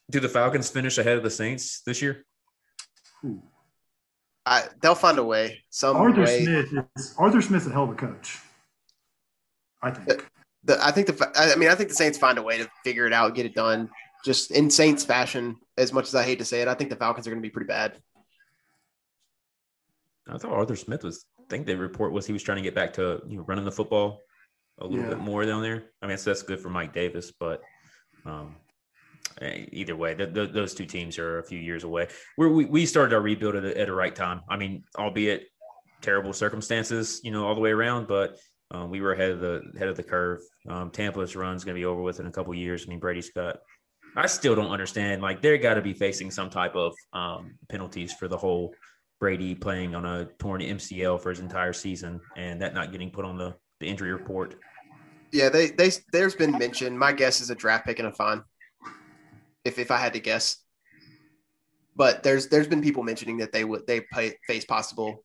[0.09, 2.25] do the Falcons finish ahead of the Saints this year?
[3.25, 3.43] Ooh.
[4.45, 5.61] I, they'll find a way.
[5.69, 6.45] Some Arthur way.
[6.45, 8.39] Smith is Arthur Smith's a hell of a coach.
[9.81, 10.25] I think.
[10.63, 13.05] The, I think the I mean I think the Saints find a way to figure
[13.05, 13.89] it out, get it done,
[14.23, 15.57] just in Saints fashion.
[15.77, 17.45] As much as I hate to say it, I think the Falcons are going to
[17.45, 17.93] be pretty bad.
[20.29, 21.25] I thought Arthur Smith was.
[21.39, 23.65] I think the report was he was trying to get back to you know running
[23.65, 24.21] the football
[24.79, 25.09] a little Yeah.
[25.09, 25.91] bit more down there.
[26.01, 27.61] I mean, so that's good for Mike Davis, but
[28.25, 28.55] um,
[29.41, 32.07] eh, either way, th- th- those two teams are a few years away.
[32.37, 34.41] We're, we we started our rebuild at a, at a right time.
[34.49, 35.47] I mean, albeit
[36.01, 38.37] terrible circumstances, you know, all the way around, but
[38.71, 40.41] um, we were ahead of the head of the curve.
[40.67, 42.83] Um, Tampa's run is going to be over with in a couple years.
[42.85, 43.57] I mean, Brady's got.
[44.15, 45.21] I still don't understand.
[45.21, 48.73] Like, they're got to be facing some type of um, penalties for the whole
[49.19, 53.25] Brady playing on a torn MCL for his entire season and that not getting put
[53.25, 54.55] on the, the injury report.
[55.31, 56.97] Yeah, they they there's been mention.
[56.97, 58.43] My guess is a draft pick and a fine.
[59.65, 60.57] If if I had to guess,
[61.95, 65.23] but there's there's been people mentioning that they would they pay, face possible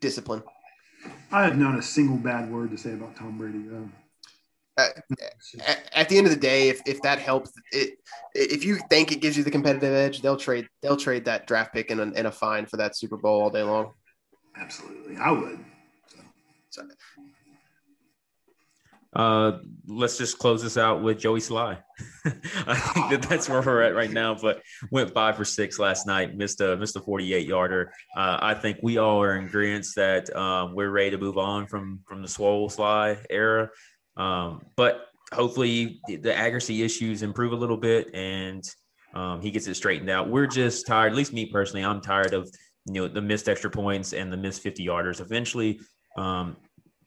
[0.00, 0.42] discipline.
[1.30, 3.64] I have not a single bad word to say about Tom Brady.
[3.68, 3.88] Though.
[4.78, 4.88] Uh,
[5.66, 7.98] At, at the end of the day, if, if that helps, it
[8.34, 11.74] if you think it gives you the competitive edge, they'll trade they'll trade that draft
[11.74, 13.92] pick and a, and a fine for that Super Bowl all day long.
[14.56, 15.58] Absolutely, I would.
[16.70, 16.82] So,
[19.14, 21.78] uh, let's just close this out with Joey Slye.
[22.66, 24.34] I think that that's where we're at right now.
[24.34, 27.92] But went five for six last night, missed a missed a 48 yarder.
[28.16, 31.66] Uh, I think we all are in agreement that um, we're ready to move on
[31.66, 33.70] from from the Swole Slye era.
[34.16, 38.64] Um, but hopefully the accuracy issues improve a little bit and
[39.14, 40.28] um, he gets it straightened out.
[40.28, 42.50] We're just tired, at least me personally, I'm tired of
[42.86, 45.20] you know the missed extra points and the missed 50 yarders.
[45.20, 45.80] Eventually,
[46.16, 46.56] um,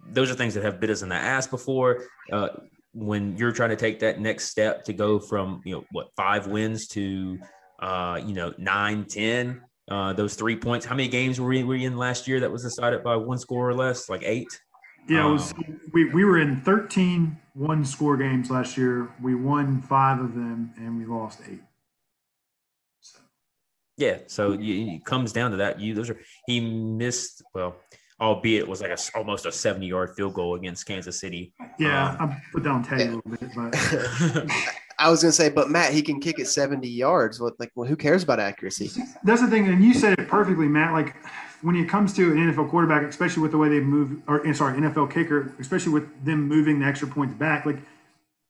[0.09, 2.05] those are things that have bit us in the ass before.
[2.31, 2.49] Uh,
[2.93, 6.47] when you're trying to take that next step to go from you know what five
[6.47, 7.39] wins to
[7.79, 10.85] uh, you know nine, ten, uh, those three points.
[10.85, 13.37] How many games were we, were we in last year that was decided by one
[13.37, 14.09] score or less?
[14.09, 14.47] Like eight.
[15.07, 15.53] Yeah, was.
[15.53, 19.09] Um, we we were in 13 one score games last year.
[19.21, 21.61] We won five of them and we lost eight.
[22.99, 23.19] So.
[23.97, 25.79] Yeah, so it comes down to that.
[25.79, 27.75] You those are he missed well
[28.21, 31.53] albeit it was like a, almost a 70 yard field goal against Kansas City.
[31.77, 33.09] Yeah, um, I put down Teddy yeah.
[33.09, 34.51] a little bit, but
[34.99, 37.39] I was gonna say, but Matt, he can kick it 70 yards.
[37.39, 38.91] What like well, who cares about accuracy?
[39.23, 40.93] That's the thing, and you said it perfectly, Matt.
[40.93, 41.15] Like
[41.61, 44.79] when it comes to an NFL quarterback, especially with the way they move, or sorry,
[44.79, 47.79] NFL kicker, especially with them moving the extra points back, like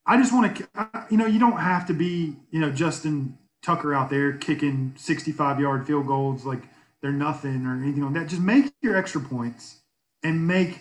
[0.06, 0.68] I just want to,
[1.10, 5.60] you know, you don't have to be, you know, Justin Tucker out there kicking 65
[5.60, 6.46] yard field goals.
[6.46, 6.64] Like
[7.02, 8.28] they're nothing or anything like that.
[8.28, 9.82] Just make your extra points
[10.24, 10.80] and make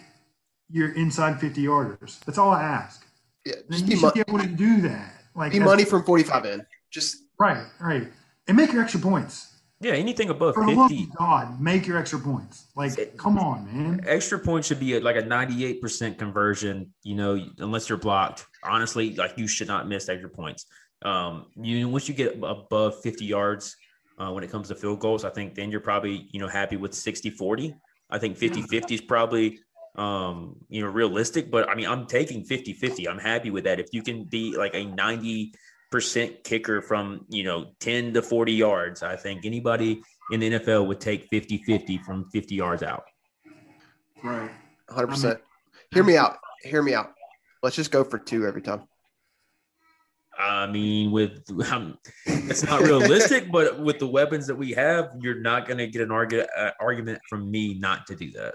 [0.71, 2.21] your inside 50 yarders.
[2.25, 3.05] That's all I ask.
[3.45, 5.15] Yeah, just you should be able to do that.
[5.35, 6.67] Like be money from 45 in.
[6.91, 8.09] Just right, right.
[8.47, 9.51] And make your extra points.
[9.83, 11.09] Yeah, anything above For 50.
[11.17, 12.67] God, make your extra points.
[12.77, 14.05] Like, come on, man.
[14.07, 18.47] Extra points should be like a 98% conversion, you know, unless you're blocked.
[18.63, 20.67] Honestly, like you should not miss extra points.
[21.03, 23.75] Um, you once you get above 50 yards,
[24.21, 25.25] uh, when it comes to field goals.
[25.25, 27.75] I think then you're probably, you know, happy with 60 40.
[28.11, 29.61] I think 50 50 is probably,
[29.97, 33.09] um, you know, realistic, but I mean, I'm taking 50 50.
[33.09, 33.81] I'm happy with that.
[33.81, 35.55] If you can be like a 90
[35.91, 40.87] percent kicker from, you know, 10 to 40 yards, I think anybody in the NFL
[40.87, 43.05] would take 50 50 from 50 yards out.
[44.23, 44.51] Right.
[44.91, 45.25] 100%.
[45.25, 45.37] I mean,
[45.93, 46.39] Hear me out.
[46.63, 47.15] Hear me out.
[47.63, 48.83] Let's just go for two every time.
[50.41, 55.41] I mean, with um, it's not realistic, but with the weapons that we have, you're
[55.41, 58.55] not going to get an argu- uh, argument from me not to do that.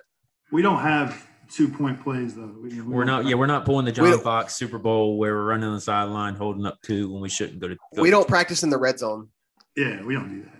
[0.51, 2.53] We don't have two point plays though.
[2.61, 3.25] We, we are not.
[3.25, 6.35] Yeah, we're not pulling the John Fox Super Bowl where we're running on the sideline
[6.35, 7.75] holding up two when we shouldn't go to.
[7.95, 9.29] Go we don't practice in the red zone.
[9.75, 10.51] Yeah, we don't do that.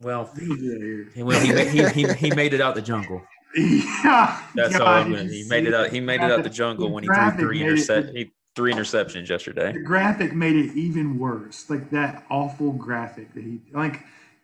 [0.00, 3.22] Well, he, well, he, he, he, he made it out the jungle.
[3.56, 5.24] Yeah, that's God, all I'm gonna.
[5.24, 5.88] He made it out.
[5.88, 8.10] He made it out the jungle when he threw three intercept.
[8.10, 9.72] He three interceptions yesterday.
[9.72, 11.70] The graphic made it even worse.
[11.70, 14.02] Like that awful graphic that he like.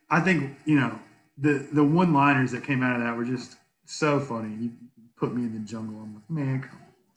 [0.08, 0.96] I think you know
[1.36, 3.56] the the one liners that came out of that were just
[3.86, 4.54] so funny.
[4.56, 4.70] He
[5.16, 6.00] put me in the jungle.
[6.00, 6.70] I'm like, man,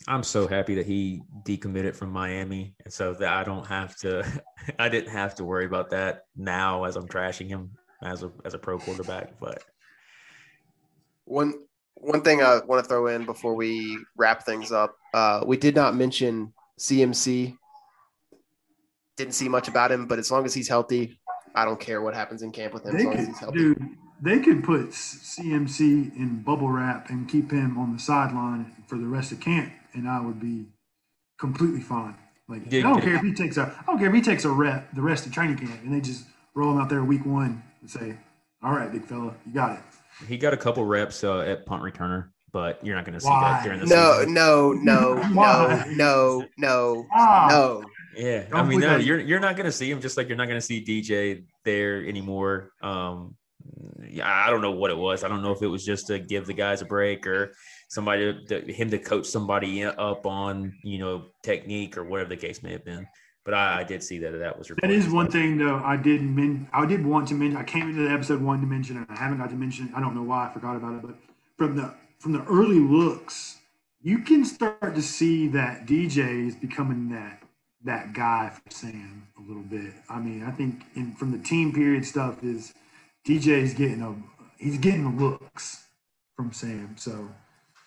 [0.08, 4.26] I'm so happy that he decommitted from Miami, and so that I don't have to.
[4.80, 8.56] I didn't have to worry about that now as I'm trashing him as a as
[8.56, 9.40] a pro quarterback.
[9.40, 9.64] But
[11.26, 11.54] one
[11.94, 15.76] one thing I want to throw in before we wrap things up, uh, we did
[15.76, 17.58] not mention CMC.
[19.16, 21.20] Didn't see much about him, but as long as he's healthy,
[21.56, 22.94] I don't care what happens in camp with him.
[22.94, 23.58] They as long could, as he's healthy.
[23.58, 23.90] Dude,
[24.22, 29.08] they could put CMC in bubble wrap and keep him on the sideline for the
[29.08, 30.68] rest of camp, and I would be
[31.40, 32.16] completely fine.
[32.48, 34.50] Like I don't care if he takes a I don't care if he takes a
[34.50, 36.26] rep the rest of training camp and they just
[36.56, 38.18] roll him out there week one and say,
[38.64, 39.80] All right, big fella, you got it.
[40.28, 43.30] He got a couple reps uh, at punt returner but you're not going to see
[43.30, 43.52] Why?
[43.52, 44.34] that during the no, season.
[44.34, 47.84] No, no, no, no, no, no.
[48.16, 50.38] Yeah, Don't I mean, no, you're you're not going to see him just like you're
[50.38, 52.72] not going to see DJ there anymore.
[52.82, 53.36] Um,
[54.24, 55.24] I don't know what it was.
[55.24, 57.54] I don't know if it was just to give the guys a break or
[57.90, 62.64] somebody to, him to coach somebody up on you know technique or whatever the case
[62.64, 63.06] may have been.
[63.46, 65.80] But I, I did see that that was that is one thing though.
[65.86, 67.56] I did men I did want to mention.
[67.56, 69.94] I came into the episode one to mention, and I haven't got to mention.
[69.96, 71.18] I don't know why I forgot about it, but
[71.56, 71.94] from the
[72.28, 73.60] from the early looks,
[74.02, 77.42] you can start to see that DJ is becoming that
[77.86, 79.94] that guy for Sam a little bit.
[80.10, 82.74] I mean, I think in from the team period stuff is
[83.26, 84.14] DJ is getting a
[84.62, 85.86] he's getting the looks
[86.36, 86.98] from Sam.
[86.98, 87.30] So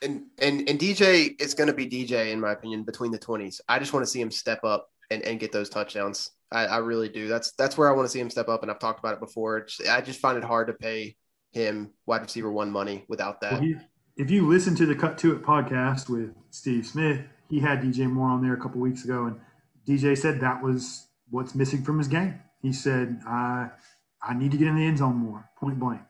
[0.01, 3.61] and and and DJ is going to be DJ in my opinion between the twenties.
[3.69, 6.31] I just want to see him step up and, and get those touchdowns.
[6.51, 7.29] I, I really do.
[7.29, 9.21] That's that's where I want to see him step up, and I've talked about it
[9.21, 9.67] before.
[9.91, 11.17] I just find it hard to pay
[11.53, 13.53] him wide receiver one money without that.
[13.53, 13.77] Well, he,
[14.21, 18.07] if you listen to the Cut to It podcast with Steve Smith, he had DJ
[18.07, 19.41] Moore on there a couple weeks ago, and
[19.89, 22.39] DJ said that was what's missing from his game.
[22.61, 23.71] He said, "I
[24.23, 26.03] I need to get in the end zone more, point blank."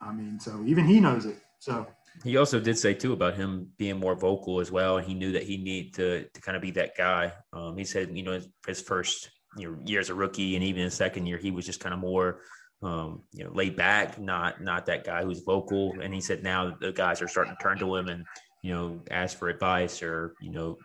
[0.00, 1.38] I mean, so even he knows it.
[1.58, 1.88] So
[2.22, 5.32] he also did say too about him being more vocal as well, and he knew
[5.32, 7.32] that he needed to to kind of be that guy.
[7.52, 10.84] Um, he said, you know, his first you know, year as a rookie, and even
[10.84, 12.42] his second year, he was just kind of more
[12.82, 15.94] um, you know laid back, not not that guy who's vocal.
[16.02, 18.24] And he said now the guys are starting to turn to him and
[18.62, 20.78] you know ask for advice or you know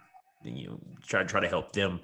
[0.43, 1.99] you know try to try to help them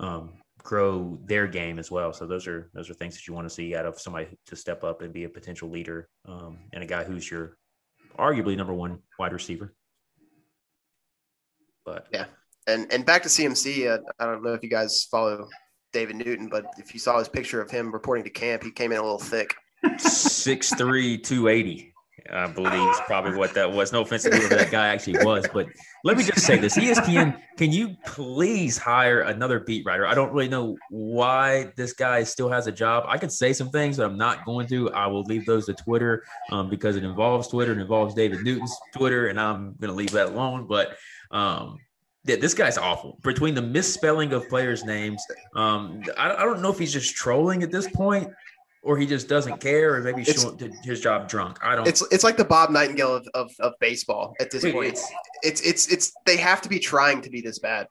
[0.00, 2.12] um, grow their game as well.
[2.12, 4.56] So those are those are things that you want to see out of somebody to
[4.56, 7.56] step up and be a potential leader um, and a guy who's your
[8.18, 9.74] arguably number one wide receiver.
[11.84, 12.26] But yeah,
[12.66, 13.88] and and back to CMC.
[13.88, 15.48] Uh, I don't know if you guys follow
[15.92, 18.92] David Newton, but if you saw his picture of him reporting to camp, he came
[18.92, 19.54] in a little thick.
[19.98, 21.92] Six three, two eighty.
[22.32, 23.92] I believe is probably what that was.
[23.92, 25.68] No offense to that guy actually was, but
[26.04, 30.06] let me just say this: ESPN, can you please hire another beat writer?
[30.06, 33.04] I don't really know why this guy still has a job.
[33.06, 34.90] I could say some things, but I'm not going to.
[34.92, 38.76] I will leave those to Twitter um, because it involves Twitter, it involves David Newton's
[38.94, 40.66] Twitter, and I'm going to leave that alone.
[40.66, 40.96] But
[41.30, 41.78] um,
[42.26, 43.18] yeah, this guy's awful.
[43.22, 45.22] Between the misspelling of players' names,
[45.54, 48.28] um, I, I don't know if he's just trolling at this point
[48.86, 51.58] or he just doesn't care, or maybe he's showing his job drunk.
[51.62, 51.88] I don't.
[51.88, 54.88] It's it's like the Bob Nightingale of, of, of baseball at this Wait, point.
[54.88, 55.12] It's,
[55.42, 57.88] it's it's it's they have to be trying to be this bad.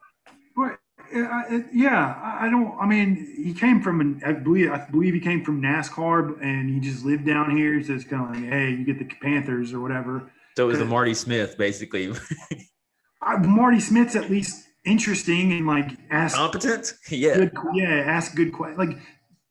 [0.56, 0.78] But
[1.14, 2.76] uh, uh, yeah, I don't.
[2.80, 4.22] I mean, he came from an.
[4.24, 7.82] I believe I believe he came from NASCAR, and he just lived down here.
[7.82, 10.30] So it's kind of like, hey, you get the Panthers or whatever.
[10.56, 12.14] So it was the uh, Marty Smith, basically.
[13.22, 16.94] I, Marty Smith's at least interesting and like ask competent.
[17.10, 18.78] Yeah, good, yeah, ask good questions.
[18.78, 18.98] Like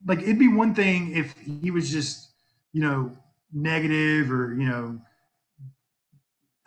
[0.07, 2.29] like it'd be one thing if he was just
[2.73, 3.11] you know
[3.53, 4.99] negative or you know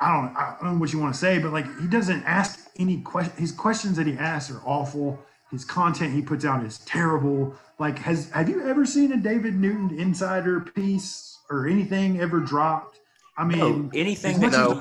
[0.00, 2.70] I don't I don't know what you want to say, but like he doesn't ask
[2.78, 3.34] any question.
[3.36, 5.18] His questions that he asks are awful.
[5.50, 7.54] His content he puts out is terrible.
[7.78, 13.00] Like, has have you ever seen a David Newton insider piece or anything ever dropped?
[13.36, 14.78] I mean, no, anything no.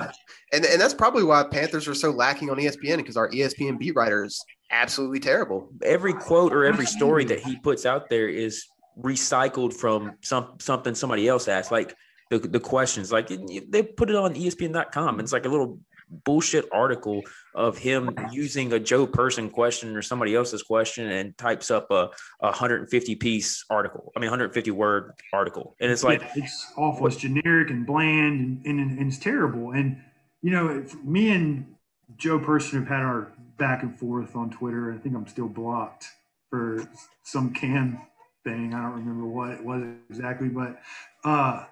[0.54, 3.96] And and that's probably why Panthers are so lacking on ESPN because our ESPN beat
[3.96, 5.70] writers absolutely terrible.
[5.84, 8.66] Every quote or every story that he puts out there is
[9.00, 11.72] recycled from some something somebody else asked.
[11.72, 11.96] Like
[12.30, 15.20] the, the questions, like they put it on ESPN.com.
[15.20, 15.80] It's like a little
[16.24, 17.22] bullshit article
[17.54, 22.10] of him using a Joe Person question or somebody else's question and types up a,
[22.42, 24.12] a 150 piece article.
[24.16, 27.08] I mean, 150 word article, and it's like yeah, it's awful.
[27.08, 29.72] It's generic and bland, and, and, and it's terrible.
[29.72, 30.02] And
[30.48, 31.76] you know, me and
[32.16, 34.94] Joe Person have had our back and forth on Twitter.
[34.94, 36.06] I think I'm still blocked
[36.50, 36.90] for
[37.22, 38.00] some can
[38.46, 38.74] thing.
[38.74, 40.80] I don't remember what it was exactly, but
[41.26, 41.66] uh,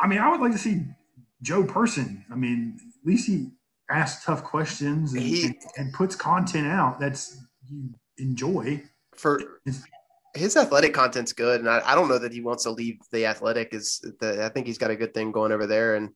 [0.00, 0.82] I mean, I would like to see
[1.42, 2.24] Joe Person.
[2.28, 3.52] I mean, at least he
[3.88, 7.40] asks tough questions and, he, and, and puts content out that's
[7.70, 8.82] you enjoy.
[9.14, 9.60] For
[10.34, 13.26] his athletic content's good, and I, I, don't know that he wants to leave the
[13.26, 13.72] athletic.
[13.72, 15.94] Is the, I think he's got a good thing going over there.
[15.94, 16.10] And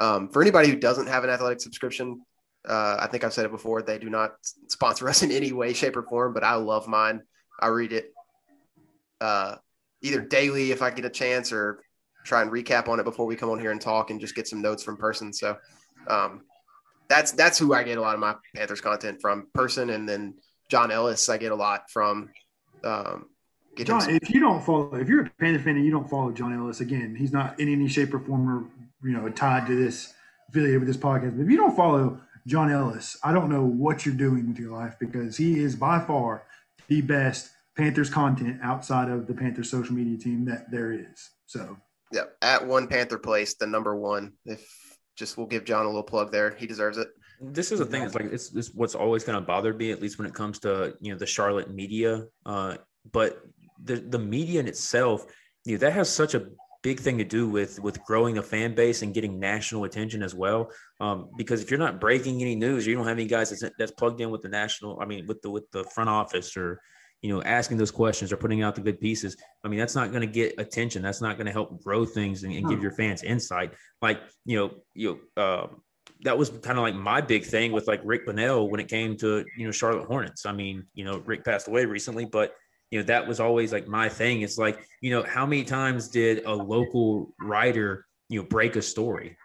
[0.00, 2.22] um, for anybody who doesn't have an athletic subscription,
[2.68, 3.82] uh, I think I've said it before.
[3.82, 4.32] They do not
[4.68, 7.22] sponsor us in any way, shape, or form, but I love mine.
[7.60, 8.12] I read it
[9.20, 9.56] uh,
[10.00, 11.82] either daily if I get a chance or
[12.24, 14.48] try and recap on it before we come on here and talk and just get
[14.48, 15.32] some notes from person.
[15.32, 15.56] So
[16.08, 16.42] um,
[17.08, 20.34] that's that's who I get a lot of my Panthers content from person, and then
[20.70, 22.30] John Ellis I get a lot from.
[22.84, 23.26] Um,
[23.76, 26.52] John, if you don't follow, if you're a Panther fan and you don't follow John
[26.52, 28.64] Ellis, again, he's not in any shape or form or
[29.02, 30.14] you know tied to this
[30.48, 31.36] affiliated with this podcast.
[31.36, 34.72] But if you don't follow John Ellis, I don't know what you're doing with your
[34.72, 36.44] life because he is by far
[36.88, 41.30] the best Panthers content outside of the Panthers social media team that there is.
[41.46, 41.76] So,
[42.12, 44.32] yeah, at one Panther place, the number one.
[44.44, 44.66] If
[45.16, 47.08] just we'll give John a little plug there, he deserves it.
[47.40, 48.02] This is the thing.
[48.02, 50.58] It's like it's, it's what's always kind of bothered me, at least when it comes
[50.60, 52.24] to you know the Charlotte media.
[52.46, 52.76] Uh,
[53.10, 53.40] but
[53.82, 55.24] the the media in itself,
[55.64, 56.46] you know, that has such a
[56.82, 60.34] big thing to do with with growing a fan base and getting national attention as
[60.34, 60.70] well.
[61.00, 63.92] Um, because if you're not breaking any news, you don't have any guys that's, that's
[63.92, 64.98] plugged in with the national.
[65.00, 66.80] I mean, with the with the front office or
[67.22, 69.36] you know asking those questions or putting out the good pieces.
[69.64, 71.02] I mean, that's not going to get attention.
[71.02, 73.72] That's not going to help grow things and, and give your fans insight.
[74.00, 75.42] Like you know you know.
[75.42, 75.66] Uh,
[76.24, 79.16] that was kind of like my big thing with like Rick Bonnell when it came
[79.18, 80.46] to you know Charlotte Hornets.
[80.46, 82.54] I mean, you know, Rick passed away recently, but
[82.92, 86.08] you know that was always like my thing it's like you know how many times
[86.08, 89.36] did a local writer you know break a story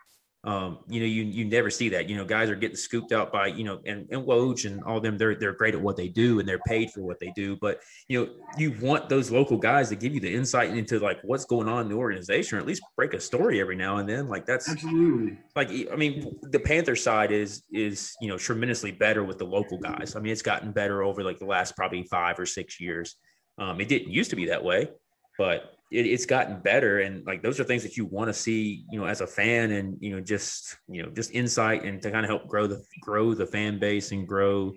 [0.48, 2.07] um, you know, you you never see that.
[2.10, 5.02] You know, guys are getting scooped out by you know, and and Woj and all
[5.02, 5.18] them.
[5.18, 7.57] They're they're great at what they do and they're paid for what they do.
[7.57, 11.19] But you know, you want those local guys to give you the insight into like
[11.24, 14.07] what's going on in the organization, or at least break a story every now and
[14.07, 14.30] then.
[14.30, 19.26] Like that's absolutely like I mean, the Panther side is is you know tremendously better
[19.26, 20.15] with the local guys.
[20.15, 23.18] I mean, it's gotten better over like the last probably five or six years.
[23.57, 24.89] Um, it didn't used to be that way,
[25.38, 26.99] but it, it's gotten better.
[26.99, 29.71] And like those are things that you want to see you know as a fan
[29.71, 32.84] and you know just you know just insight and to kind of help grow the
[33.01, 34.73] grow the fan base and grow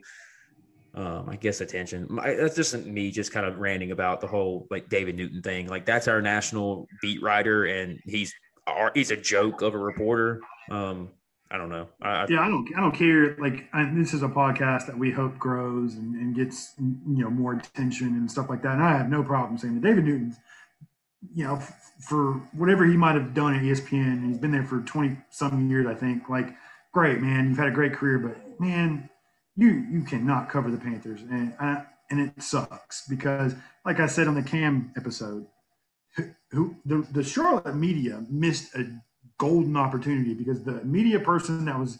[0.94, 2.06] um i guess attention.
[2.10, 5.68] My, that's just me just kind of ranting about the whole like david newton thing.
[5.68, 8.34] Like that's our national beat writer and he's
[8.94, 10.40] he's a joke of a reporter.
[10.70, 11.10] Um
[11.50, 11.88] I don't know.
[12.00, 12.68] I, yeah, I don't.
[12.76, 13.36] I don't care.
[13.36, 17.30] Like I, this is a podcast that we hope grows and, and, gets you know
[17.30, 18.74] more attention and stuff like that.
[18.74, 20.36] And I have no problem saying that David Newton's
[21.34, 21.60] you know,
[22.00, 25.86] for whatever he might have done at ESPN, he's been there for 20 some years,
[25.86, 26.28] I think.
[26.28, 26.54] Like,
[26.92, 29.08] great, man, you've had a great career, but man,
[29.56, 33.54] you you cannot cover the Panthers, and I, and it sucks because,
[33.84, 35.46] like I said on the Cam episode,
[36.50, 38.86] who the the Charlotte media missed a
[39.40, 41.98] golden opportunity because the media person that was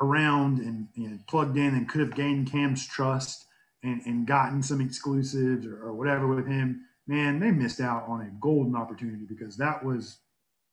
[0.00, 0.88] around and,
[1.28, 3.44] plugged in and could have gained Cam's trust
[3.82, 8.20] and, and gotten some exclusives or, or whatever with him man, they missed out on
[8.20, 10.18] a golden opportunity because that was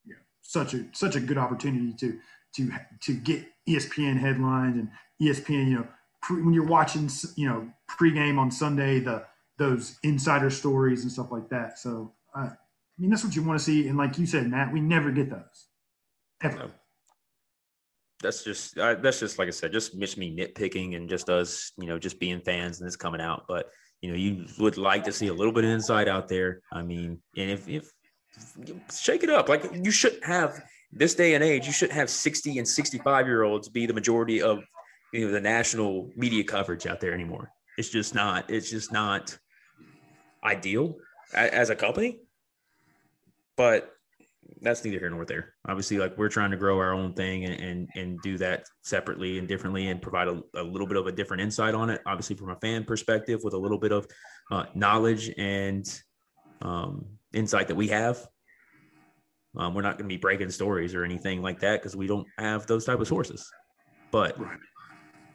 [0.05, 2.19] you know, such a such a good opportunity to
[2.57, 2.71] to
[3.01, 4.89] to get ESPN headlines and
[5.21, 5.69] ESPN.
[5.69, 5.87] You know,
[6.21, 9.25] pre, when you're watching, you know, pregame on Sunday, the
[9.57, 11.79] those insider stories and stuff like that.
[11.79, 12.57] So, uh, I
[12.99, 13.87] mean, that's what you want to see.
[13.87, 15.67] And like you said, Matt, we never get those
[16.43, 16.57] ever.
[16.57, 16.71] No.
[18.21, 21.73] That's just uh, that's just like I said, just miss me nitpicking and just us,
[21.77, 23.45] you know, just being fans and it's coming out.
[23.47, 23.69] But
[24.01, 26.61] you know, you would like to see a little bit of insight out there.
[26.71, 27.89] I mean, and if, if
[28.93, 32.57] shake it up, like you shouldn't have this day and age, you shouldn't have 60
[32.57, 34.63] and 65 year olds be the majority of
[35.13, 37.51] you know the national media coverage out there anymore.
[37.77, 39.37] It's just not, it's just not
[40.43, 40.95] ideal
[41.33, 42.19] as a company.
[43.57, 43.94] But
[44.61, 45.53] that's neither here nor there.
[45.67, 49.39] Obviously, like we're trying to grow our own thing and and, and do that separately
[49.39, 52.01] and differently and provide a, a, little bit of a different insight on it.
[52.05, 54.07] Obviously, from a fan perspective, with a little bit of
[54.51, 56.01] uh, knowledge and
[56.61, 58.25] um, insight that we have.
[59.57, 62.27] Um, we're not going to be breaking stories or anything like that because we don't
[62.37, 63.49] have those type of sources.
[64.11, 64.57] But right.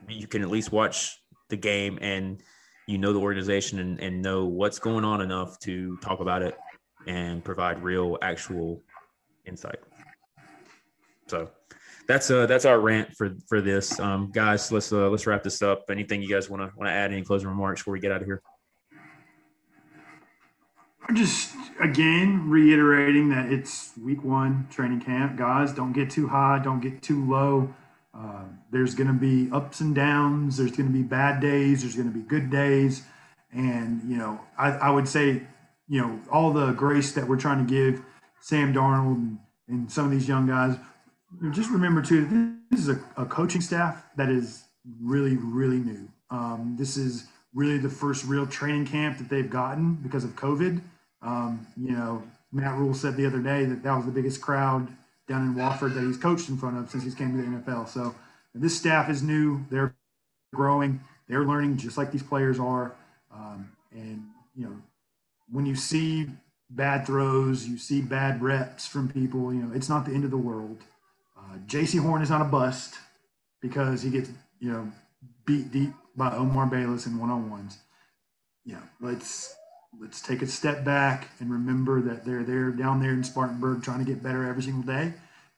[0.09, 1.19] you can at least watch
[1.49, 2.43] the game and
[2.87, 6.57] you know the organization and, and know what's going on enough to talk about it
[7.07, 8.82] and provide real actual
[9.47, 9.79] insight.
[11.29, 11.51] So
[12.07, 13.99] that's uh that's our rant for for this.
[14.01, 15.85] Um guys, let's uh let's wrap this up.
[15.91, 18.21] Anything you guys want to want to add any closing remarks before we get out
[18.21, 18.43] of here?
[21.15, 25.37] Just again reiterating that it's week one training camp.
[25.37, 27.75] Guys, don't get too high, don't get too low.
[28.12, 30.57] Uh, there's going to be ups and downs.
[30.57, 31.83] There's going to be bad days.
[31.83, 33.03] There's going to be good days.
[33.53, 35.43] And, you know, I, I would say,
[35.89, 38.03] you know, all the grace that we're trying to give
[38.41, 39.39] Sam Darnold and,
[39.69, 40.77] and some of these young guys.
[41.53, 44.65] Just remember too, this is a, a coaching staff that is
[45.01, 46.09] really, really new.
[46.31, 50.81] Um, this is really the first real training camp that they've gotten because of COVID.
[51.23, 52.23] Um, you know,
[52.53, 54.89] Matt Rhule said the other day that that was the biggest crowd
[55.29, 57.89] down in Wofford that he's coached in front of since he's came to the NFL.
[57.89, 58.15] So
[58.55, 59.65] this staff is new.
[59.71, 59.95] They're
[60.53, 61.01] growing.
[61.29, 62.93] They're learning just like these players are.
[63.33, 64.25] Um, and
[64.57, 64.77] you know,
[65.49, 66.27] when you see
[66.70, 69.52] bad throws, you see bad reps from people.
[69.52, 70.78] You know, it's not the end of the world.
[71.36, 72.94] Uh, Jaycee Horn is not a bust
[73.60, 74.30] because he gets
[74.60, 74.90] you know
[75.44, 77.78] beat deep by Omar Bayless in one on ones.
[78.66, 79.55] Know, let's
[80.01, 83.98] let's take a step back and remember that they're there down there in Spartanburg trying
[83.98, 85.12] to get better every single day.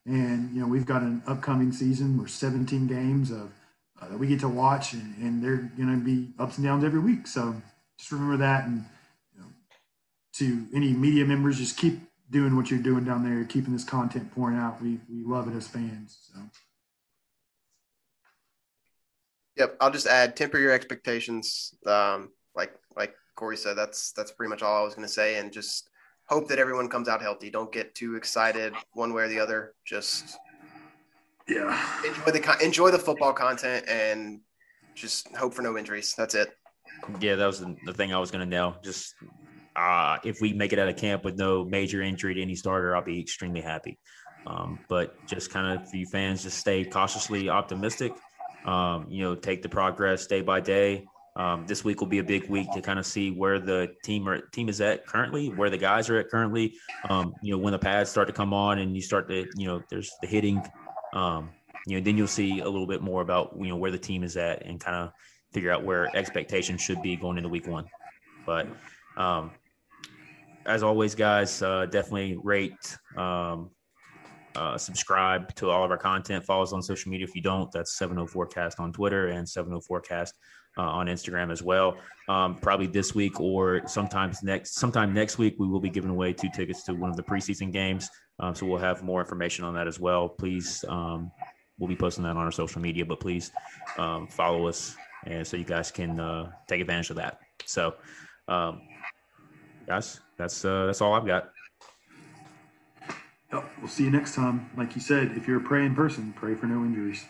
[0.07, 3.53] And you know, we've got an upcoming season where 17 games of
[4.01, 6.85] uh, that we get to watch, and, and they're going to be ups and downs
[6.85, 7.27] every week.
[7.27, 7.55] So
[7.99, 8.85] just remember that and
[10.35, 12.01] to any media members, just keep
[12.31, 14.83] doing what you're doing down there, keeping this content pouring out.
[14.83, 16.31] We we love it as fans.
[16.33, 16.41] So.
[19.57, 21.75] Yep, I'll just add temper your expectations.
[21.87, 25.39] Um, like like Corey said, that's that's pretty much all I was going to say,
[25.39, 25.91] and just
[26.27, 27.51] hope that everyone comes out healthy.
[27.51, 29.75] Don't get too excited one way or the other.
[29.85, 30.39] Just
[31.47, 34.41] yeah, enjoy the enjoy the football content and
[34.95, 36.15] just hope for no injuries.
[36.17, 36.57] That's it.
[37.21, 38.77] Yeah, that was the, the thing I was going to nail.
[38.83, 39.15] Just
[39.77, 42.95] uh, if we make it out of camp with no major injury to any starter,
[42.95, 43.99] I'll be extremely happy.
[44.47, 48.13] Um, but just kind of for you fans, just stay cautiously optimistic.
[48.65, 51.05] Um, you know, take the progress day by day.
[51.35, 54.29] Um, this week will be a big week to kind of see where the team
[54.29, 56.75] or team is at currently, where the guys are at currently.
[57.09, 59.67] Um, you know, when the pads start to come on and you start to, you
[59.67, 60.63] know, there's the hitting.
[61.15, 61.51] Um,
[61.87, 64.23] you know, then you'll see a little bit more about you know where the team
[64.23, 65.13] is at and kind of
[65.53, 67.87] figure out where expectations should be going into week one.
[68.47, 68.67] But
[69.17, 69.51] um,
[70.67, 73.71] as always, guys, uh, definitely rate, um,
[74.55, 76.45] uh, subscribe to all of our content.
[76.45, 77.71] Follow us on social media if you don't.
[77.73, 80.33] That's 704cast on Twitter and 704cast
[80.79, 81.97] uh, on Instagram as well.
[82.29, 86.33] Um, probably this week or sometimes next, sometime next week, we will be giving away
[86.33, 88.11] two tickets to one of the preseason games.
[88.41, 90.29] Um, so we'll have more information on that as well.
[90.29, 91.31] Please, um,
[91.79, 93.53] we'll be posting that on our social media, but please
[93.99, 97.39] um, follow us and so you guys can uh, take advantage of that.
[97.65, 97.95] So,
[98.49, 98.83] um,
[99.87, 101.51] guys, that's uh, that's all I've got.
[103.53, 104.71] Yep, we'll see you next time.
[104.77, 107.25] Like you said, if you're a praying person, pray for no injuries.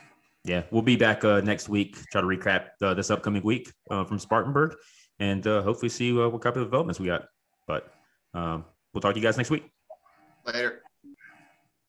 [0.44, 1.96] Yeah, we'll be back uh, next week.
[2.10, 4.74] Try to recap uh, this upcoming week uh, from Spartanburg,
[5.18, 7.26] and uh, hopefully see uh, what kind of developments we got.
[7.66, 7.92] But
[8.34, 9.70] um, we'll talk to you guys next week.
[10.46, 10.81] Later.